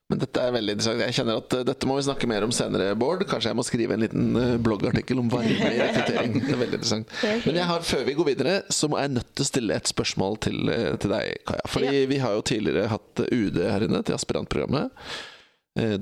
[0.09, 1.02] Men dette er veldig interessant.
[1.04, 3.26] Jeg kjenner at dette må vi snakke mer om senere, Bård.
[3.28, 6.38] Kanskje jeg må skrive en liten bloggartikkel om varme i rekruttering.
[6.38, 7.12] Det er veldig interessant.
[7.44, 9.90] Men jeg har, før vi går videre, så må jeg nødt til å stille et
[9.90, 11.66] spørsmål til, til deg, Kaja.
[11.68, 12.06] Fordi ja.
[12.09, 15.04] vi har jo tidligere hatt UD her inne til aspirantprogrammet.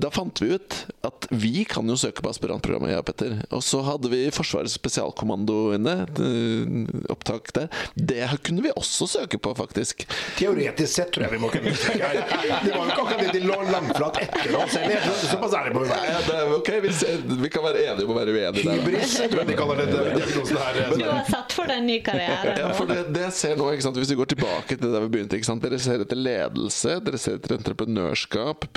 [0.01, 3.37] Da fant vi ut at vi kan jo søke på aspirantprogrammet, ja, Petter.
[3.53, 5.95] Og så hadde vi Forsvarets spesialkommando inne.
[7.13, 7.69] Opptak der.
[7.93, 10.05] Det kunne vi også søke på, faktisk.
[10.37, 12.11] Teoretisk sett tror jeg vi må kunne søke.
[12.67, 15.05] Det var jo ikke akkurat det de lå langflat etter oss heller.
[15.21, 16.07] Såpass ærlig må vi være.
[16.09, 18.81] Ja, det er ok, vi, ser, vi, kan være enige om å være uenige der.
[18.81, 19.87] Hybris, tror jeg de kaller det.
[19.93, 20.93] her.
[20.97, 22.55] Du har satt for deg en ny karriere.
[22.59, 23.99] Ja, for det, det jeg ser nå, ikke sant?
[24.01, 25.63] Hvis vi går tilbake til der vi begynte ikke sant?
[25.63, 28.67] Dere ser etter ledelse, dere ser etter entreprenørskap,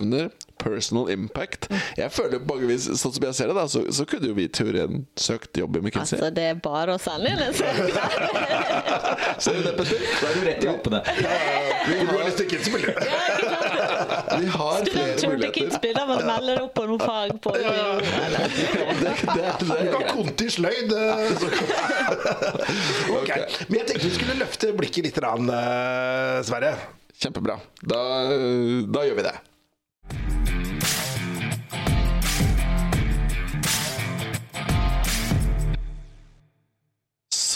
[0.00, 0.30] problemløsningsevner
[0.60, 1.68] personal impact.
[1.96, 4.50] Jeg føler mange sånn som jeg ser det, da, så, så kunne jo vi i
[4.52, 6.18] teorien søkt jobb i McKinsey.
[6.18, 7.88] Altså, det er bare å sende inn en søknad.
[9.40, 10.04] Ser du det, Petter?
[10.20, 11.00] Da er du rett i hoppene.
[11.86, 12.92] Vi har lyst til Kitzbühel.
[14.36, 15.90] Vi har flere muligheter.
[15.96, 17.72] Da må du melde deg opp på noe fag på Det,
[19.00, 20.92] det, det, Du kan konti sløyd.
[23.20, 23.48] Okay.
[23.68, 26.76] Men jeg tenkte vi skulle løfte blikket litt, rann, eh, Sverre.
[27.20, 27.58] Kjempebra.
[27.80, 28.00] Da,
[28.88, 29.38] da gjør vi det.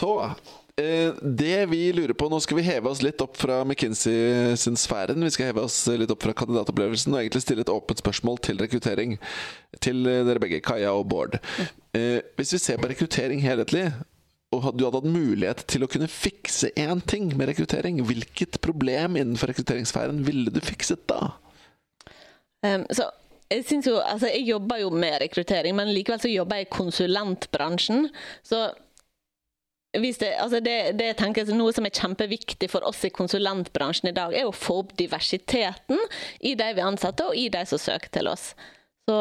[0.04, 0.30] Så
[0.76, 4.76] eh, det vi lurer på Nå skal vi heve oss litt opp fra McKinsey sin
[4.76, 5.24] sfæren.
[5.24, 8.60] Vi skal heve oss litt opp fra kandidatopplevelsen og egentlig stille et åpent spørsmål til
[8.60, 9.16] rekruttering.
[9.80, 11.38] Til dere begge, Kaja og Bård.
[11.96, 13.86] Eh, hvis vi ser på rekruttering helhetlig,
[14.54, 19.18] og du hadde hatt mulighet til å kunne fikse én ting med rekruttering, hvilket problem
[19.18, 21.32] innenfor rekrutteringssfæren ville du fikset da?
[22.64, 23.08] Um, så
[23.50, 26.74] jeg, synes jo, altså jeg jobber jo med rekruttering, men likevel så jobber jeg i
[26.76, 28.08] konsulentbransjen.
[28.46, 28.62] Så
[29.94, 34.34] det, altså det, det tenker Noe som er kjempeviktig for oss i konsulentbransjen i dag,
[34.34, 36.00] er å få opp diversiteten
[36.40, 38.52] i de vi ansetter, og i de som søker til oss.
[39.08, 39.18] Så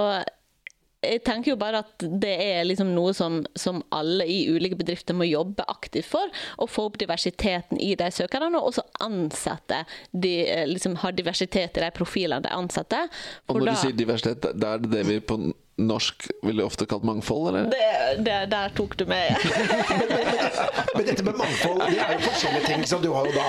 [1.03, 5.15] jeg tenker jo bare at det er liksom noe som, som, alle i ulike bedrifter
[5.17, 6.31] må jobbe aktivt for.
[6.63, 10.33] Å få opp diversiteten i de søkerne, og også ansette de,
[10.69, 13.11] liksom ha diversitet i de profilene de ansetter.
[13.49, 15.39] Og når da, du sier diversitet, da er det det vi på
[15.81, 17.69] norsk ville ofte kalt mangfold, eller?
[17.71, 19.33] Det, det, der tok du med.
[20.95, 22.83] Men dette med mangfold, det er jo forskjellige ting.
[22.89, 23.47] Så du har jo da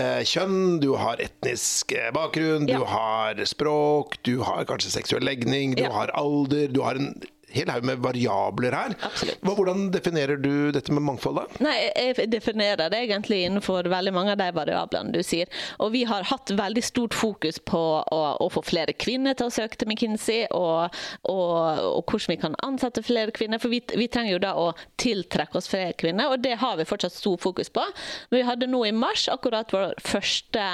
[0.00, 5.84] eh, kjønn, du har etnisk bakgrunn, du har språk, du har kanskje seksuell legning, du
[5.86, 5.92] Ja.
[5.94, 7.12] har alder, du har en
[7.54, 8.94] hel haug med variabler her.
[9.42, 11.62] Hva, hvordan definerer du dette med mangfold, da?
[11.64, 15.50] Nei, jeg definerer det egentlig innenfor veldig mange av de variablene du sier.
[15.82, 19.54] Og vi har hatt veldig stort fokus på å, å få flere kvinner til å
[19.54, 20.94] søke til McKinsey, og,
[21.30, 21.56] og,
[21.98, 23.62] og hvordan vi kan ansette flere kvinner.
[23.62, 26.88] For vi, vi, trenger jo da å tiltrekke oss flere kvinner, og det har vi
[26.88, 27.84] fortsatt stor fokus på.
[28.30, 30.68] Men vi hadde nå i mars akkurat vår første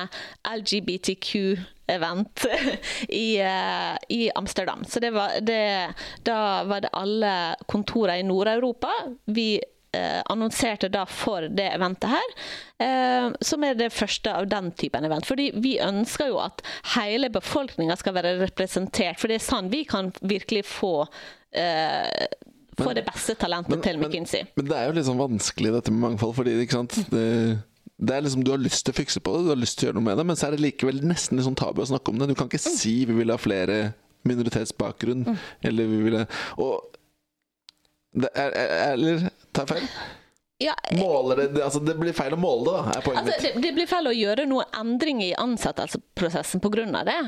[0.49, 1.35] LGBTQ
[1.89, 2.47] event
[3.09, 4.85] i, uh, i, Amsterdam.
[4.89, 7.35] Så det var, det, da var det alle
[7.67, 8.91] kontorer i Nord-Europa.
[9.25, 9.61] Vi
[9.97, 12.35] uh, annonserte da for det eventet her,
[12.83, 15.27] uh, som er det første av den typen event.
[15.29, 16.63] Fordi vi ønsker jo at
[16.97, 20.95] hele befolkninga skal være representert, for det er sånn vi kan virkelig få
[22.79, 24.45] få det beste talentet men, til McKinsey.
[24.45, 26.99] Men, men, det er jo litt sånn vanskelig dette med mangfold, fordi ikke sant?
[27.11, 27.25] Det
[27.99, 29.87] det er liksom, Du har lyst til å fikse på det, du har lyst til
[29.87, 31.89] å gjøre noe med det, men så er det likevel nesten litt sånn tabu å
[31.91, 32.31] snakke om det.
[32.31, 32.77] Du kan ikke mm.
[32.79, 33.79] si vi vil ha flere
[34.29, 35.43] minoritetsbakgrunn, mm.
[35.71, 36.17] eller vi vil
[36.63, 36.95] Og
[38.19, 38.55] det er,
[38.93, 39.91] Eller tar jeg feil?
[40.61, 43.61] Ja, Måler det, altså det blir feil å måle det, da, er poenget altså, det,
[43.63, 47.05] det, blir feil å gjøre noen endring i ansettelsesprosessen pga.
[47.07, 47.19] det.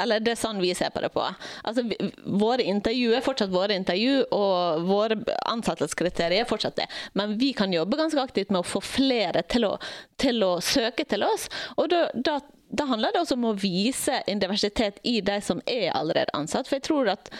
[0.00, 1.22] Eller det er sånn vi ser på det på.
[1.62, 5.20] Altså, vi, våre intervju er fortsatt våre intervju, og våre
[5.52, 6.88] ansettelseskriterier er fortsatt det.
[7.14, 9.76] Men vi kan jobbe ganske aktivt med å få flere til å,
[10.18, 11.46] til å søke til oss.
[11.78, 12.40] Og da, da,
[12.74, 16.66] da handler det også om å vise en diversitet i de som er allerede ansatt.
[16.66, 17.30] For jeg tror at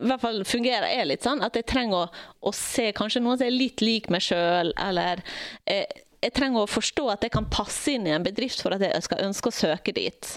[0.00, 3.38] i hvert fall fungerer jeg litt sånn at jeg trenger å, å se kanskje noen
[3.40, 5.20] som er litt lik meg sjøl, eller
[5.68, 5.84] eh,
[6.20, 9.06] jeg trenger å forstå at jeg kan passe inn i en bedrift for at jeg
[9.06, 10.30] skal ønske å søke dit.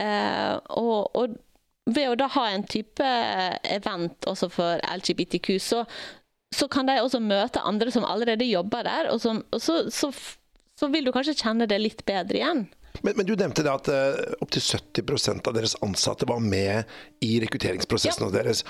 [0.00, 1.36] Eh, og, og,
[1.84, 3.08] ved å da ha en type
[3.68, 5.82] event også for LGBTQ, så,
[6.54, 10.08] så kan de også møte andre som allerede jobber der, og, som, og så, så,
[10.80, 12.64] så vil du kanskje kjenne det litt bedre igjen.
[13.02, 16.90] Men, men, du nevnte det at uh, opptil 70% av deres ansatte var med
[17.24, 18.32] i rekrutteringsprosessen ja.
[18.38, 18.64] deres.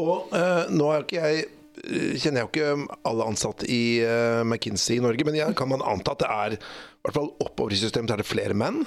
[0.00, 4.42] Og uh, nå er ikke jeg eh, kjenner jeg jo ikke alle ansatte i uh,
[4.44, 6.60] McKinsey i Norge, men jeg, kan man anta at det er i
[7.06, 8.82] hvert fall oppover i systemet er det flere menn.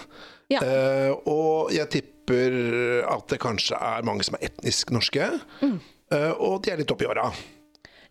[0.54, 0.62] Ja.
[0.62, 2.62] Uh, og jeg tipper
[3.10, 5.34] at det kanskje er mange som er etnisk norske.
[5.64, 5.80] Mm.
[6.14, 7.32] Uh, og de er litt oppi åra.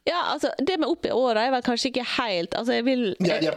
[0.04, 3.04] Ja, altså, Det med opp i åra er vel kanskje ikke helt altså jeg vil...
[3.24, 3.48] Ja, de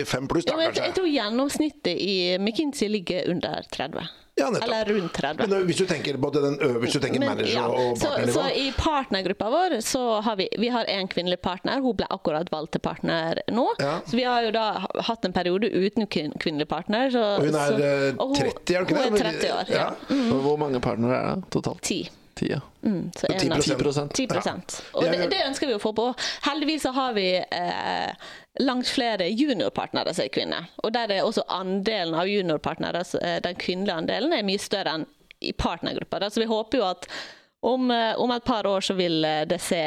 [0.00, 0.84] er 45 pluss, da, ja, kanskje?
[0.88, 4.08] Jeg, tror gjennomsnittet i McKinsey ligger under 30.
[4.38, 5.48] Ja, Eller rundt 30.
[5.48, 7.68] Men hvis du tenker både den øverste, du tenker men, manager ja.
[7.68, 8.32] og partnernivå?
[8.32, 11.80] Så, så, i partnergruppa vår så har vi vi har en kvinnelig partner.
[11.80, 13.64] Hun ble akkurat valgt til partner nå.
[13.80, 13.94] Ja.
[14.04, 14.66] Så vi har jo da
[15.08, 17.08] hatt en periode uten kvinnelig partner.
[17.10, 19.08] Så, og hun er så, 30, eh, er hun ikke det?
[19.08, 19.88] Hun er 30 år, ja.
[20.12, 20.28] Mm.
[20.44, 21.80] Hvor mange partnere er det totalt?
[21.88, 22.02] Ti.
[22.36, 23.38] 10, mm, så 10
[24.14, 26.10] 10 10 Og det, det, ønsker vi å få på.
[26.44, 28.26] Heldigvis så har vi eh,
[28.60, 30.68] langt flere juniorpartnere som er kvinner.
[30.84, 35.08] Og der er også andelen av juniorpartnere, eh, den kvinnelige andelen, er mye større enn
[35.40, 36.30] i partnergruppa.
[36.30, 37.08] Så vi håper jo at
[37.66, 39.80] om, eh, om, et par år så vil eh, det se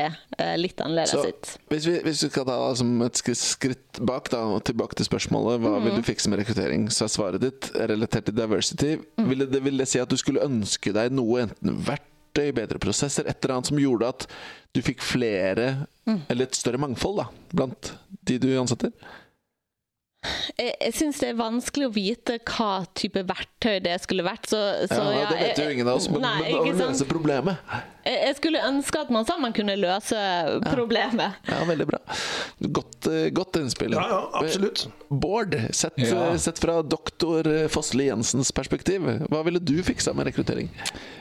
[0.58, 1.50] litt annerledes så, ut.
[1.70, 5.62] Hvis vi, hvis vi skal ta som et skritt bak da, og tilbake til spørsmålet
[5.62, 5.86] hva mm.
[5.86, 8.96] vil du fikse med rekruttering, så er svaret ditt relatert til diversity.
[9.20, 9.30] Mm.
[9.30, 11.78] Vil, det, vil det si at du skulle ønske deg noe enten
[12.30, 14.28] verktøy verktøy, bedre prosesser, et eller annet som gjorde at
[14.74, 16.28] du fikk flere, mm.
[16.30, 18.92] eller et større mangfold, da, blant de du ansetter?
[20.60, 24.50] Jeg, jeg syns det er vanskelig å vite hva type verktøy det skulle vært.
[24.52, 24.60] Så,
[24.92, 27.62] så ja, Det vet jo ingen av oss, men, nei, men å løse problemet
[28.04, 30.20] Jeg skulle ønske at man sammen kunne løse
[30.66, 31.40] problemet.
[31.48, 32.02] Ja, veldig bra.
[32.60, 33.96] Godt, eh, godt innspill.
[33.96, 34.90] Ja, ja, absolutt.
[35.08, 36.34] Bård, sett, ja.
[36.36, 40.68] sett fra doktor Fossli Jensens perspektiv, hva ville du fiksa med rekruttering?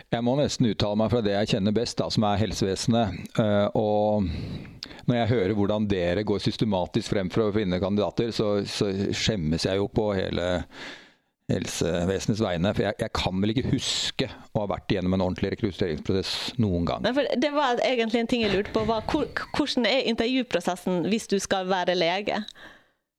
[0.08, 3.18] Jeg må nesten uttale meg fra det jeg kjenner best, da, som er helsevesenet.
[3.42, 4.24] Eh, og
[5.08, 9.68] når jeg hører hvordan dere går systematisk frem for å finne kandidater, så, så skjemmes
[9.68, 10.48] jeg jo på hele
[11.52, 12.72] helsevesenets vegne.
[12.76, 16.88] For jeg, jeg, kan vel ikke huske å ha vært igjennom en ordentlig rekrutteringsprosess noen
[16.88, 17.04] gang.
[17.04, 18.86] Nei, det var egentlig en ting jeg lurte på.
[18.88, 22.40] Var, hvordan er intervjuprosessen hvis du skal være lege?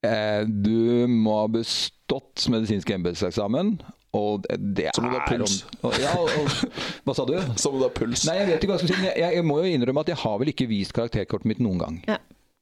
[0.06, 3.76] Eh, du må ha bestått medisinsk embetseksamen
[4.18, 5.60] og det Som om du har puls.
[5.82, 6.66] Om, ja, og,
[7.06, 7.36] hva sa du?
[7.62, 8.26] Som om du har puls.
[8.30, 9.14] Nei, jeg vet ikke hva jeg skal si.
[9.14, 12.04] Jeg, jeg, må jo innrømme at jeg har vel ikke vist karakterkortet mitt noen gang.
[12.10, 12.20] Ja.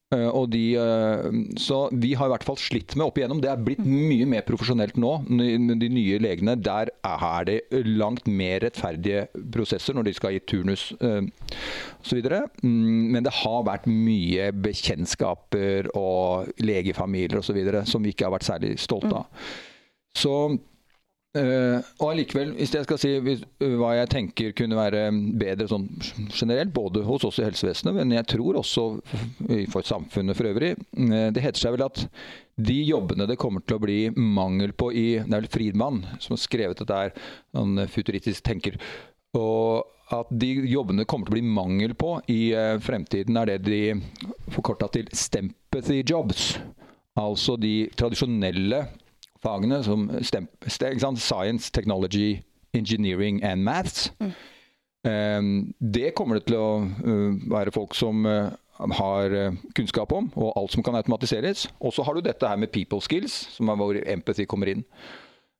[0.07, 1.25] Uh, og de, uh,
[1.59, 3.41] så vi har i hvert fall slitt med opp igjennom.
[3.43, 5.09] Det er blitt mye mer profesjonelt nå.
[5.27, 10.85] De nye legene, der er det langt mer rettferdige prosesser når de skal gi turnus
[11.03, 11.19] uh,
[11.99, 12.23] osv.
[12.63, 17.59] Mm, men det har vært mye bekjentskaper og legefamilier osv.
[17.91, 19.51] som vi ikke har vært særlig stolte av.
[20.15, 20.37] Så
[21.37, 25.03] Uh, og allikevel, hvis jeg skal si uh, hva jeg tenker kunne være
[25.37, 25.85] bedre sånn
[26.33, 28.85] generelt, både hos oss i helsevesenet, men jeg tror også
[29.73, 32.05] for samfunnet for øvrig uh, Det heter seg vel at
[32.57, 36.33] de jobbene det kommer til å bli mangel på i Det er vel Friedmann som
[36.33, 37.13] har skrevet dette her,
[37.53, 38.79] han futuristisk tenker.
[39.37, 39.85] Og
[40.15, 43.81] at de jobbene kommer til å bli mangel på i uh, fremtiden, er det de
[44.55, 46.55] forkorta til stempathy jobs.
[47.17, 48.85] Altså de tradisjonelle
[49.43, 52.41] fagene som stem, stem, science, technology,
[52.73, 54.11] engineering and maths.
[55.07, 55.41] Eh,
[55.79, 58.49] det kommer det til å uh, være folk som uh,
[58.97, 61.67] har eh, kunnskap om, og alt som kan automatiseres.
[61.79, 64.83] Og så har du dette her med people skills, som er hvor empathy kommer inn.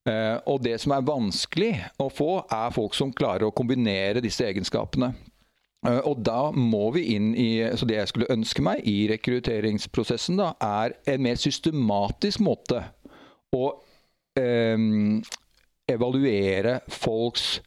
[0.08, 4.46] Uh, og det som er vanskelig å få, er folk som klarer å kombinere disse
[4.48, 5.14] egenskapene.
[5.88, 10.50] Og da må vi inn i Så det jeg skulle ønske meg i rekrutteringsprosessen, da,
[10.58, 12.82] er en mer systematisk måte
[13.56, 13.66] å
[14.40, 14.88] eh,
[15.88, 17.58] evaluere folks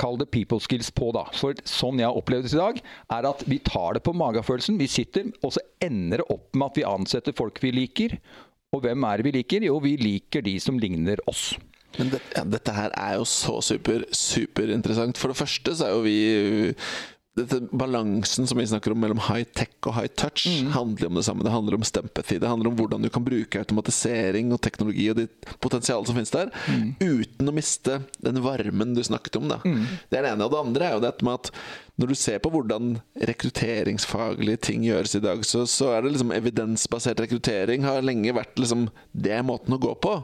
[0.00, 1.26] Kall det people skills på, da.
[1.36, 2.78] For sånn jeg har opplevd det i dag,
[3.12, 4.78] er at vi tar det på magefølelsen.
[4.80, 8.16] Vi sitter, og så ender det opp med at vi ansetter folk vi liker.
[8.72, 9.66] Og hvem er det vi liker?
[9.68, 11.50] Jo, vi liker de som ligner oss.
[11.98, 15.20] Men det, ja, dette her er jo så super, superinteressant.
[15.20, 16.18] For det første så er jo vi
[17.34, 21.24] dette Balansen som vi snakker om mellom high tech og high touch, handler om det
[21.26, 21.42] samme.
[21.42, 22.40] Det handler om stempetid.
[22.44, 26.34] Det handler om hvordan du kan bruke automatisering og teknologi og ditt potensial som finnes
[26.34, 26.52] der,
[27.02, 29.50] uten å miste den varmen du snakket om.
[29.50, 29.58] Da.
[29.64, 30.46] Det er det ene.
[30.46, 31.50] Og det andre er jo dette med at
[32.00, 36.32] når du ser på hvordan rekrutteringsfaglige ting gjøres i dag, så, så er det liksom
[36.34, 40.14] evidensbasert rekruttering har lenge vært liksom Det er måten å gå på.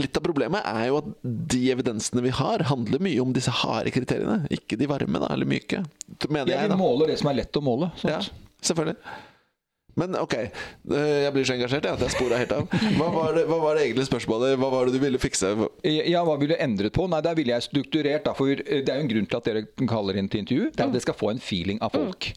[0.00, 1.10] Litt av problemet er jo at
[1.52, 5.48] de evidensene vi har, handler mye om disse harde kriteriene, ikke de varme da, eller
[5.50, 5.82] myke.
[6.28, 6.80] Mener Ja, jeg, da.
[6.80, 7.90] måler det som er lett å måle.
[8.06, 8.22] Ja,
[8.64, 8.96] selvfølgelig.
[9.96, 12.66] Men ok, eh, jeg blir så engasjert jeg, at jeg spora helt av.
[12.98, 14.56] Hva var, det, hva var det egentlig spørsmålet?
[14.60, 15.54] Hva var det du ville fikse?
[15.88, 17.06] Ja, hva ville du endret på?
[17.08, 18.26] Nei, Der ville jeg strukturert.
[18.26, 20.72] Da, for eh, Det er jo en grunn til at dere kaller inn til intervju.
[20.72, 22.28] Det er at dere skal få en feeling av folk.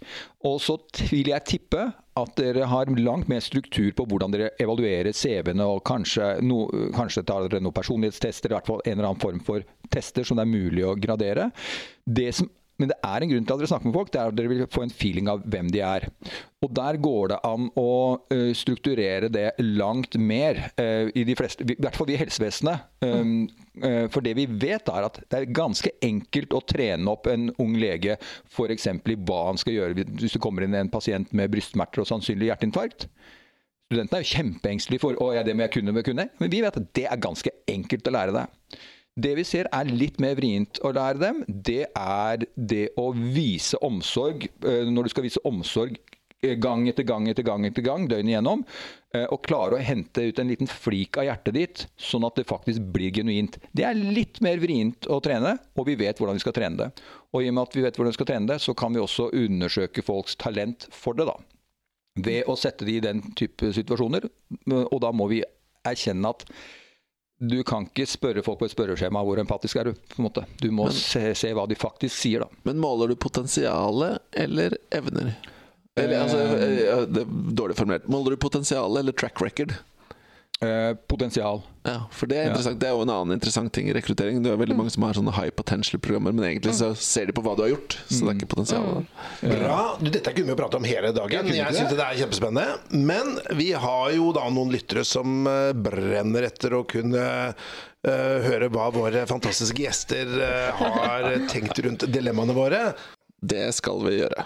[0.47, 0.77] Og så
[1.09, 1.89] vil jeg tippe
[2.19, 7.25] at dere har langt mer struktur på hvordan dere evaluerer CV-ene, og kanskje, no, kanskje
[7.27, 10.47] tar dere noen personlighetstester, i hvert fall en eller annen form for tester som det
[10.47, 11.49] er mulig å gradere.
[12.07, 12.49] Det som
[12.79, 14.51] men det er en grunn til at dere snakker med folk, det er at dere
[14.51, 16.07] vil få en feeling av hvem de er.
[16.63, 17.91] Og der går det an å
[18.31, 22.87] eh, strukturere det langt mer, eh, i de fleste, i hvert fall vi i helsevesenet.
[23.03, 23.49] Um,
[24.11, 27.77] for det vi vet er at det er ganske enkelt å trene opp en ung
[27.79, 28.89] lege f.eks.
[28.91, 32.49] i hva han skal gjøre hvis det kommer inn en pasient med brystsmerter og sannsynlig
[32.49, 33.07] hjerteinfarkt.
[33.87, 36.27] Studentene er jo kjempeengstelige for å, ja, det må jeg kunne, må jeg kunne.
[36.37, 38.43] Men vi vet at det er ganske enkelt å lære det.
[39.19, 43.79] Det vi ser er litt mer vrient å lære dem, det er det å vise
[43.83, 44.47] omsorg.
[44.63, 45.97] eh, Når du skal vise omsorg
[46.41, 48.63] eh, gang etter gang etter gang etter gang, døgnet igjennom,
[49.13, 52.47] eh, og klare å hente ut en liten flik av hjertet ditt, sånn at det
[52.47, 53.57] faktisk blir genuint.
[53.75, 56.89] Det er litt mer vrient å trene, og vi vet hvordan vi skal trene det.
[57.33, 59.03] Og i og med at vi vet hvordan vi skal trene det, så kan vi
[59.03, 61.35] også undersøke folks talent for det, da.
[62.19, 64.25] Ved å sette de i den type situasjoner.
[64.89, 65.43] Og da må vi
[65.87, 66.45] erkjenne at
[67.39, 69.93] du kan ikke spørre folk på et spørreskjema hvor empatisk er du.
[70.11, 70.43] på en måte.
[70.59, 72.63] Du må se, se hva de faktisk sier, da.
[72.67, 75.31] Men måler du potensialet eller evner?
[75.99, 78.09] Eller, altså, eh, det er dårlig formulert.
[78.11, 79.73] Måler du potensialet eller track record?
[80.59, 81.61] Eh, potensial.
[81.83, 82.73] Ja, for det er Ja.
[82.73, 84.43] Det er jo en annen interessant ting i rekruttering.
[84.43, 87.41] Det er veldig mange som har sånne high potential-programmer, men egentlig så ser de på
[87.41, 87.95] hva du har gjort.
[88.09, 89.05] Så det er ikke potensialet.
[89.39, 89.95] Bra.
[90.01, 91.47] Du, dette kunne vi jo prate om hele dagen.
[91.47, 91.97] Jeg, Jeg syns det.
[91.97, 92.77] det er kjempespennende.
[92.91, 98.67] Men vi har jo da noen lyttere som eh, brenner etter å kunne uh, høre
[98.67, 102.89] hva våre fantastiske gjester uh, har tenkt rundt dilemmaene våre.
[103.39, 104.43] Det skal vi gjøre.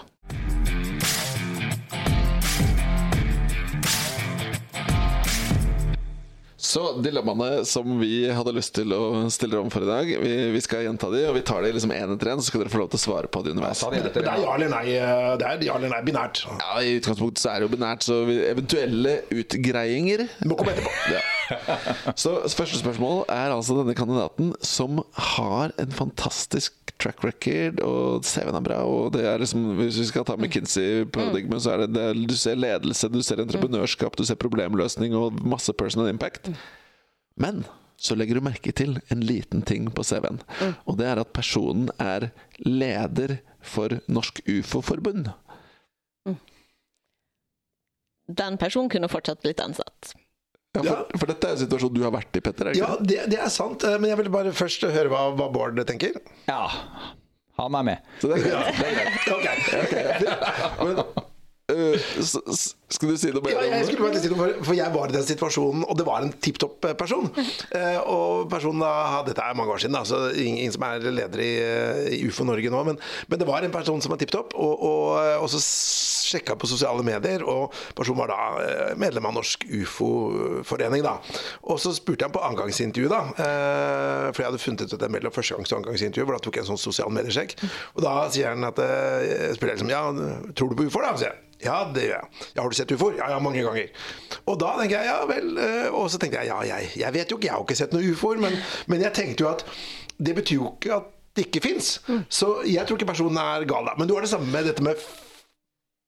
[6.74, 10.62] Så dilemmaene som vi hadde lyst til å stille om for i dag, vi, vi
[10.64, 12.80] skal gjenta de, og vi tar de liksom én etter én, så skal dere få
[12.82, 13.84] lov til å svare på de underveis.
[13.84, 14.84] Ja, det det er ja eller nei.
[14.96, 16.42] eh, Det er ja eller nei binært.
[16.50, 20.94] Ja, I utgangspunktet så er det jo binært, så vi, eventuelle utgreiinger må komme etterpå.
[21.14, 21.22] ja.
[22.16, 25.02] Så første spørsmål er altså denne kandidaten som
[25.36, 26.72] har en fantastisk
[27.02, 28.78] track record, og CV-en er bra.
[28.88, 32.56] Og det er liksom, hvis vi skal ta McKinsey-paradigmet, så er det, det du ser
[32.56, 36.52] ledelse, du ser entreprenørskap, du ser problemløsning og masse personal impact.
[37.40, 37.64] Men
[37.96, 40.40] så legger du merke til en liten ting på CV-en.
[40.84, 42.28] Og det er at personen er
[42.66, 45.30] leder for Norsk ufo-forbund.
[48.24, 50.14] Den personen kunne fortsatt blitt ansatt.
[50.74, 52.66] Ja, for, for dette er jo situasjonen du har vært i, Petter.
[52.70, 53.18] Er ikke Ja, det?
[53.30, 53.84] det, er sant.
[53.86, 56.16] eh, Men jeg vil bare først høre hva, hva Bård tenker.
[56.48, 56.64] Ja,
[57.60, 58.08] han er med.
[58.18, 58.80] Så det er greit.
[58.82, 59.56] Ja, okay.
[59.84, 60.06] okay.
[60.24, 60.82] Ok.
[60.82, 60.96] Men
[61.70, 61.94] øh,
[62.94, 65.10] Skulle du si noe mer Ja, jeg skulle bare si noe, for, for jeg var
[65.10, 67.30] i den situasjonen, og det var en tipp topp person.
[67.74, 71.40] Eh, og personen da, Dette er mange år siden, da, så ingen, som er leder
[71.42, 72.82] i, eh, i UFO Norge nå.
[72.86, 72.98] Men,
[73.30, 75.08] men det var en person som var tipp topp, og, og,
[75.42, 75.60] og så
[76.24, 77.44] sjekka på sosiale medier.
[77.48, 81.04] Og personen var da eh, medlem av Norsk ufo-forening.
[81.04, 81.16] da.
[81.70, 83.22] Og så spurte jeg ham på angangsintervju, da.
[83.34, 86.44] Eh, for jeg hadde funnet ut at det er mellom førstegangs- og angangsintervju, hvor da
[86.46, 87.56] tok jeg en sånn sosial mediesjekk.
[87.96, 90.04] Og da sier han at eh, jeg spør liksom, ja,
[90.54, 91.16] tror du på ufoer, da?
[91.24, 91.40] sier jeg.
[91.64, 92.28] Ja, det gjør jeg.
[92.56, 93.16] Ja, har du sett ufoer?
[93.16, 93.88] Ja, ja, mange ganger.
[94.46, 95.58] Og da tenker jeg ja vel.
[95.58, 97.92] eh, Og så tenkte jeg ja, jeg, jeg vet jo ikke, jeg har ikke sett
[97.96, 98.56] noen ufoer, men,
[98.86, 99.64] men jeg tenkte jo at
[100.18, 102.00] det betyr jo ikke at det ikke fins.
[102.30, 103.94] Så jeg tror ikke personen er gal, da.
[103.98, 104.94] Men du har det samme med dette med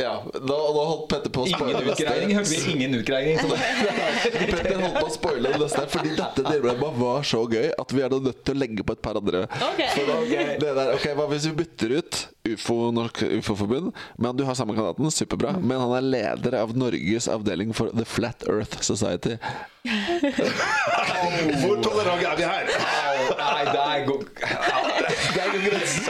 [0.03, 0.40] Ja, da,
[0.76, 2.32] da holdt Petter på å Ingen spoile utgreiing.
[2.36, 3.38] Hørte vi ingen utgreiing?
[3.40, 8.03] Petter holdt på å spoile det neste, fordi dette dilemmaet var så gøy at vi
[8.05, 9.47] er da nødt til å legge på et par andre.
[9.57, 9.80] Ok.
[9.94, 10.18] For da,
[10.61, 13.88] det der, ok, Hva hvis vi bytter ut UFO, Norsk UFO-forbund,
[14.20, 18.05] men du har samme kandidaten, superbra, men han er leder av Norges avdeling for The
[18.05, 19.38] Flat Earth Society.
[21.64, 22.68] Hvor tolerante er vi her?
[23.40, 24.07] nei, det er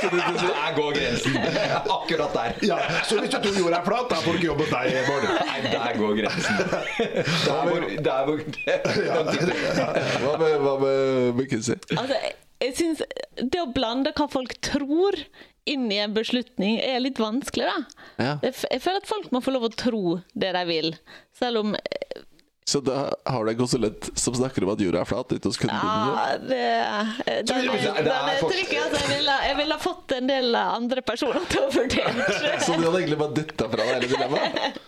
[0.02, 0.46] går si.
[0.46, 1.36] Der går grensen.
[1.96, 2.54] Akkurat der.
[2.68, 2.78] Ja,
[3.08, 5.26] Så hvis du tror jorda er flat, da får du ikke jobb hos deg, Bård.
[5.40, 6.56] Nei, der går grensen.
[7.46, 8.38] Der hvor, der hvor
[10.22, 11.76] Hva med, hva med McKinsey?
[11.96, 12.16] Altså,
[12.62, 13.02] jeg, syns
[13.40, 15.18] Det å blande hva folk tror
[15.66, 18.04] inn i en beslutning, er litt vanskelig, da.
[18.22, 18.34] Ja.
[18.44, 20.02] Jeg, jeg føler at folk må få lov å tro
[20.38, 20.92] det de vil.
[21.34, 21.74] Selv om
[22.66, 25.58] Så da har du en konsulent som snakker om at jorda er flat ute hos
[25.62, 25.82] kundene?
[25.86, 26.62] Ja, det,
[27.46, 28.08] den, den, den.
[28.10, 32.26] Altså, jeg ville jeg ville ha fått en del andre personer til å vurdere.
[32.66, 34.58] Så du hadde egentlig bare dytta fra deg hele dilemmaet?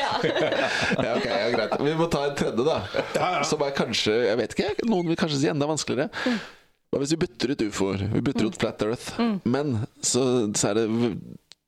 [0.00, 0.10] Ja.
[0.24, 1.74] Ja, okay, ja, greit.
[1.84, 2.76] Vi må ta en tredje, da.
[3.14, 3.42] Ja, ja.
[3.44, 6.08] Som er kanskje Jeg vet ikke, noen vil kanskje si enda vanskeligere.
[6.90, 8.04] Hva hvis vi bytter ut ufoer?
[8.14, 9.20] Vi bytter ut Flat Earth.
[9.44, 10.22] Men så,
[10.56, 10.86] så er det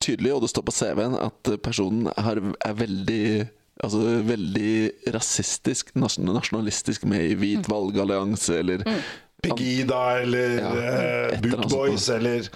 [0.02, 3.22] tydelig, og det står på CV-en, at personen har, er veldig
[3.80, 3.98] Altså
[4.28, 4.72] veldig
[5.14, 8.84] rasistisk, nasjonalistisk med i Hvit valgallianse eller
[9.42, 12.46] Pegida eller Ja, eh, et eller Boot Boys eller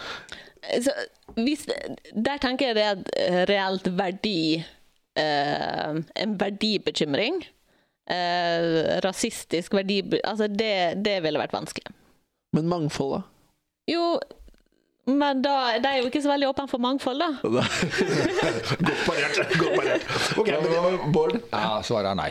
[0.83, 0.93] Så,
[1.35, 1.67] hvis,
[2.15, 4.41] der tenker jeg det er et eh, reelt verdi
[5.19, 7.43] uh, En verdibekymring.
[8.07, 10.01] Uh, rasistisk verdi...
[10.23, 11.95] Altså, det, det ville vært vanskelig.
[12.55, 13.23] Men mangfold, da?
[13.91, 14.05] Jo,
[15.07, 17.29] men da, de er jo ikke så veldig åpne for mangfold, da.
[18.87, 19.39] Godt parert.
[19.61, 20.07] Godt parert.
[20.41, 21.37] Ok, men Bård?
[21.53, 22.31] Ja, svaret er nei.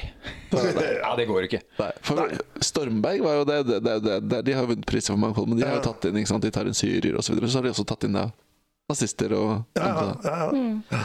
[1.05, 1.59] Ja, det går ikke.
[1.79, 2.29] Nei, for
[2.63, 5.59] Stormberg var jo det, det, det, det, det De har vunnet priser for mangfold, men
[5.59, 6.45] de har jo tatt inn ikke sant?
[6.45, 7.27] De tar inn syrier osv.
[7.27, 9.49] Så, videre, så har de også tatt inn nazister og
[9.79, 9.89] ja,
[10.23, 11.01] ja, ja.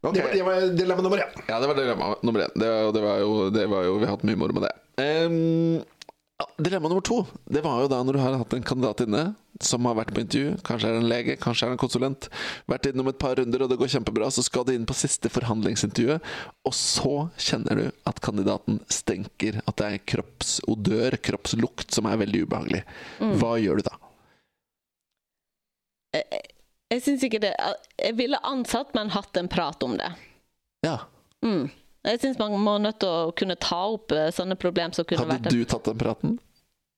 [0.00, 0.14] Ok.
[0.16, 1.32] Det var, det var dilemma nummer én.
[1.48, 2.52] Ja, det var dilemma nummer én.
[2.56, 4.70] Det, var- det, var jo, det var jo Vi har hatt mye moro med det.
[5.04, 5.99] Ehm, ja,
[6.56, 9.22] dilemma nummer to Det var jo da når du har hatt en kandidat inne
[9.60, 10.54] som har vært på intervju.
[10.64, 12.28] Kanskje er det en lege, kanskje er det en konsulent.
[12.70, 14.30] Vært innom et par runder, og det går kjempebra.
[14.32, 16.30] Så skal du inn på siste forhandlingsintervjuet,
[16.64, 19.58] og så kjenner du at kandidaten stenker.
[19.66, 22.84] At det er kroppsodør, kroppslukt, som er veldig ubehagelig.
[23.42, 23.98] Hva gjør du da?
[26.90, 27.52] Jeg syns ikke det
[28.00, 30.08] Jeg ville ansatt, men hatt en prat om det.
[30.86, 30.96] Ja.
[31.44, 31.68] Mm.
[32.06, 35.26] Jeg syns man må nødt til å kunne ta opp eh, sånne problemer som kunne
[35.28, 36.38] vært Hadde du tatt den praten?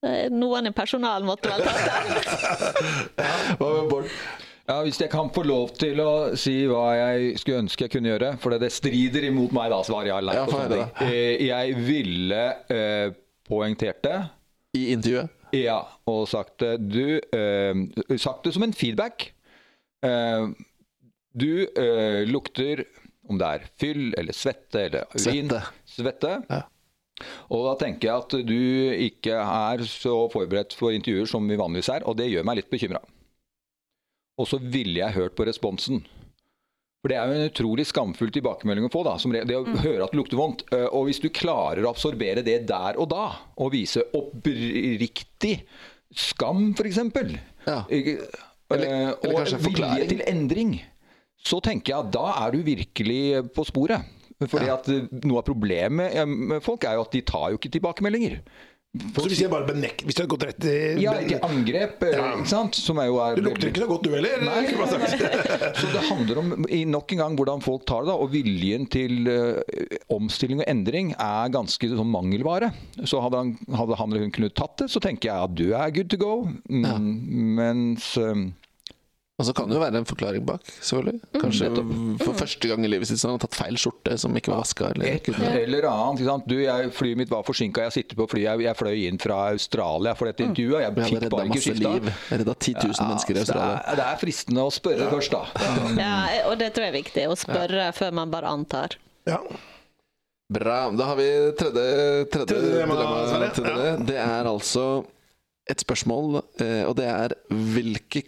[0.07, 2.79] Eh, Noen i personal måtte vel tatt den.
[3.59, 4.15] Hva med Bård?
[4.69, 8.13] Ja, Hvis jeg kan få lov til å si hva jeg skulle ønske jeg kunne
[8.13, 10.85] gjøre, for det strider imot meg, da, svarer jeg Ja, for ting.
[11.03, 13.09] Eh, Jeg ville eh,
[13.51, 14.19] poengtert det.
[14.79, 15.35] I intervjuet?
[15.53, 17.83] Ja, og sagt det Du eh,
[18.17, 19.33] Sagt det som en feedback.
[20.07, 20.47] Eh,
[21.35, 22.87] du eh, lukter
[23.33, 25.49] om det er fyll eller svette eller urin.
[25.51, 25.63] Svette.
[25.97, 26.35] Svette.
[26.51, 26.63] Ja.
[27.55, 28.57] Og da tenker jeg at du
[29.09, 32.71] ikke er så forberedt for intervjuer som vi vanligvis er, og det gjør meg litt
[32.73, 33.03] bekymra.
[34.41, 36.01] Og så ville jeg hørt på responsen.
[37.03, 39.17] For det er jo en utrolig skamfull tilbakemelding å få, da.
[39.19, 40.63] Som det å høre at det lukter vondt.
[40.73, 43.25] Eh, Og hvis du klarer å absorbere det der og da,
[43.59, 45.57] og vise oppriktig
[46.15, 47.01] skam, f.eks.
[47.67, 47.85] Ja.
[47.91, 48.31] Eller-
[48.71, 50.73] eh, eller og kanskje vilje til endring,
[51.43, 53.23] så tenker jeg at da er du virkelig
[53.57, 54.11] på sporet.
[54.43, 57.61] Fordi at eh, Noe av problemet eh, med folk er jo at de tar jo
[57.61, 58.41] ikke tilbakemeldinger.
[59.17, 62.13] Så hvis jeg bare benekter Hvis du hadde gått rett i Ja, ikke angrep, eh,
[62.13, 62.27] Ja.
[62.37, 62.77] ikke sant?
[62.77, 64.43] Som er jo er Du lukter ikke så godt du heller.
[64.45, 64.67] Nei.
[64.69, 65.23] nei, sagt.
[65.81, 68.11] Så det handler om i nok en gang hvordan folk tar det.
[68.13, 69.63] da, Og viljen til uh,
[70.13, 72.69] omstilling og endring er ganske sånn mangelvare.
[73.09, 75.67] Så hadde han, hadde han eller hun kunnet tatt det, så tenker jeg at du
[75.73, 76.35] er good to go.
[76.69, 77.09] Mm,
[77.57, 78.45] Mens eh,
[79.43, 81.19] Og så kan det jo være en forklaring bak, selvfølgelig.
[81.43, 81.71] Kanskje
[82.23, 84.93] for første gang i livet sitt så har tatt feil skjorte som ikke var vaska.
[84.95, 86.21] Eller, et eller annet.
[86.23, 86.47] Ikke sant?
[86.47, 88.45] Du, jeg, flyet mitt var forsinka, jeg sitter på flyet.
[88.47, 90.85] Jeg, jeg fløy inn fra Australia for dette intervjuet.
[90.85, 91.93] Jeg Jeg fikk bare ikke masse skifta.
[91.99, 92.13] liv.
[92.37, 93.43] Redda 10 000 mennesker i Australia.
[93.43, 93.83] det, Australia.
[93.83, 95.69] er, det er fristende å spørre først, da.
[96.05, 96.15] Ja,
[96.53, 97.27] og det tror jeg er viktig.
[97.35, 98.97] Å spørre før man bare antar.
[99.27, 99.41] Ja.
[100.53, 100.79] Bra.
[100.93, 101.27] Da har vi
[101.59, 101.85] tredje,
[102.29, 103.93] tredje, Tredje dilemma, dilemma dere.
[104.07, 104.87] Det er altså
[105.73, 108.23] et spørsmål, eh, og det er hvilke,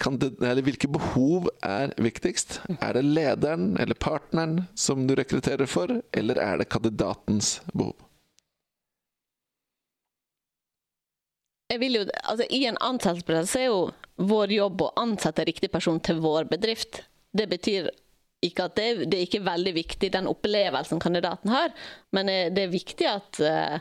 [0.64, 2.60] hvilke behov er viktigst?
[2.80, 7.96] Er det lederen eller partneren som du rekrutterer for, eller er det kandidatens behov?
[11.72, 13.78] Jeg vil jo, altså I en ansettelsesprosess er jo
[14.20, 17.02] vår jobb å ansette riktig person til vår bedrift.
[17.34, 17.88] Det betyr
[18.44, 21.72] ikke at det, det er ikke veldig viktig den opplevelsen kandidaten har,
[22.14, 23.78] men eh, det er viktig at, eh,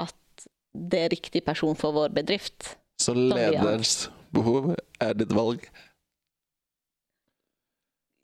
[0.00, 2.74] at det er riktig person for vår bedrift.
[3.00, 5.66] Så lederens behov er ditt valg?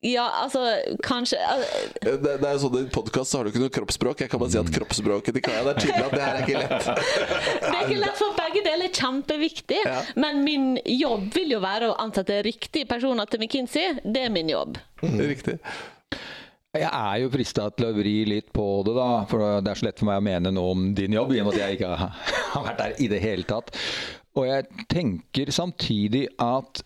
[0.01, 0.61] Ja, altså
[1.05, 4.21] kanskje al- Eh, Det, det er jo sånn I podkast har du ikke noe kroppsspråk.
[4.25, 6.47] Jeg kan bare si at kroppsspråket til Kaja Det er tydelig at det her er
[6.47, 6.87] ikke lett.
[7.61, 9.81] Det er ikke lett, for begge deler er kjempeviktig.
[9.85, 9.99] Ja.
[10.17, 13.99] Men min jobb vil jo være å ansette riktige personer til McKinsey.
[14.07, 14.79] Det er min jobb.
[15.05, 15.59] Riktig.
[16.73, 19.11] Jeg er jo frista til å vri litt på det, da.
[19.29, 21.51] For det er så lett for meg å mene noe om din jobb, i og
[21.51, 22.17] med at jeg ikke har
[22.55, 23.75] har vært der i det hele tatt.
[24.39, 26.85] Og jeg tenker samtidig at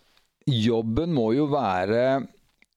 [0.49, 2.25] jobben må jo være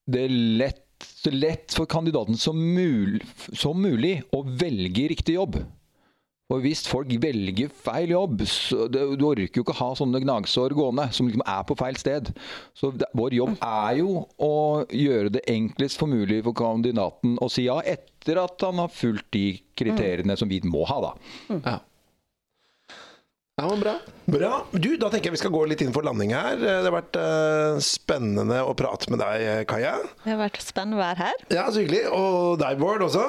[0.09, 5.61] det lett, så lett for kandidaten som, mulig, som mulig å velge riktig jobb.
[6.49, 10.73] Og hvis folk velger feil jobb, så det, du orker jo ikke ha sånne gnagsår
[10.77, 12.31] gående som liksom er på feil sted.
[12.77, 14.55] Så det, vår jobb er jo å
[14.89, 19.29] gjøre det enklest for mulig for kandidaten å si ja, etter at han har fulgt
[19.37, 21.13] de kriteriene som vi må ha, da.
[21.53, 21.77] Ja.
[23.59, 23.95] Ja, men bra.
[24.31, 24.53] Bra.
[24.73, 26.59] Du, da tenker jeg vi skal gå litt inn for landing her.
[26.63, 29.97] Det har vært uh, spennende å prate med deg, Kaja.
[30.25, 31.47] Det har vært spennende å være her.
[31.53, 32.05] Ja, så hyggelig.
[32.15, 33.25] Og deg, Bård, også.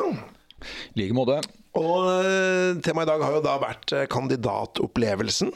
[0.94, 1.40] I like måte.
[1.80, 5.52] Og eh, temaet i dag har jo da vært eh, kandidatopplevelsen.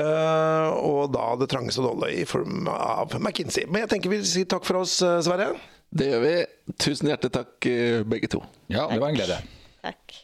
[0.00, 3.66] eh, og da det trangeste nåløyet i form av McKinsey.
[3.68, 5.52] Men jeg tenker vi sier takk for oss, eh, Sverre.
[5.92, 6.34] Det gjør vi.
[6.80, 8.40] Tusen hjertelig takk, eh, begge to.
[8.72, 9.38] Ja, det var en glede.
[9.84, 10.16] Takk.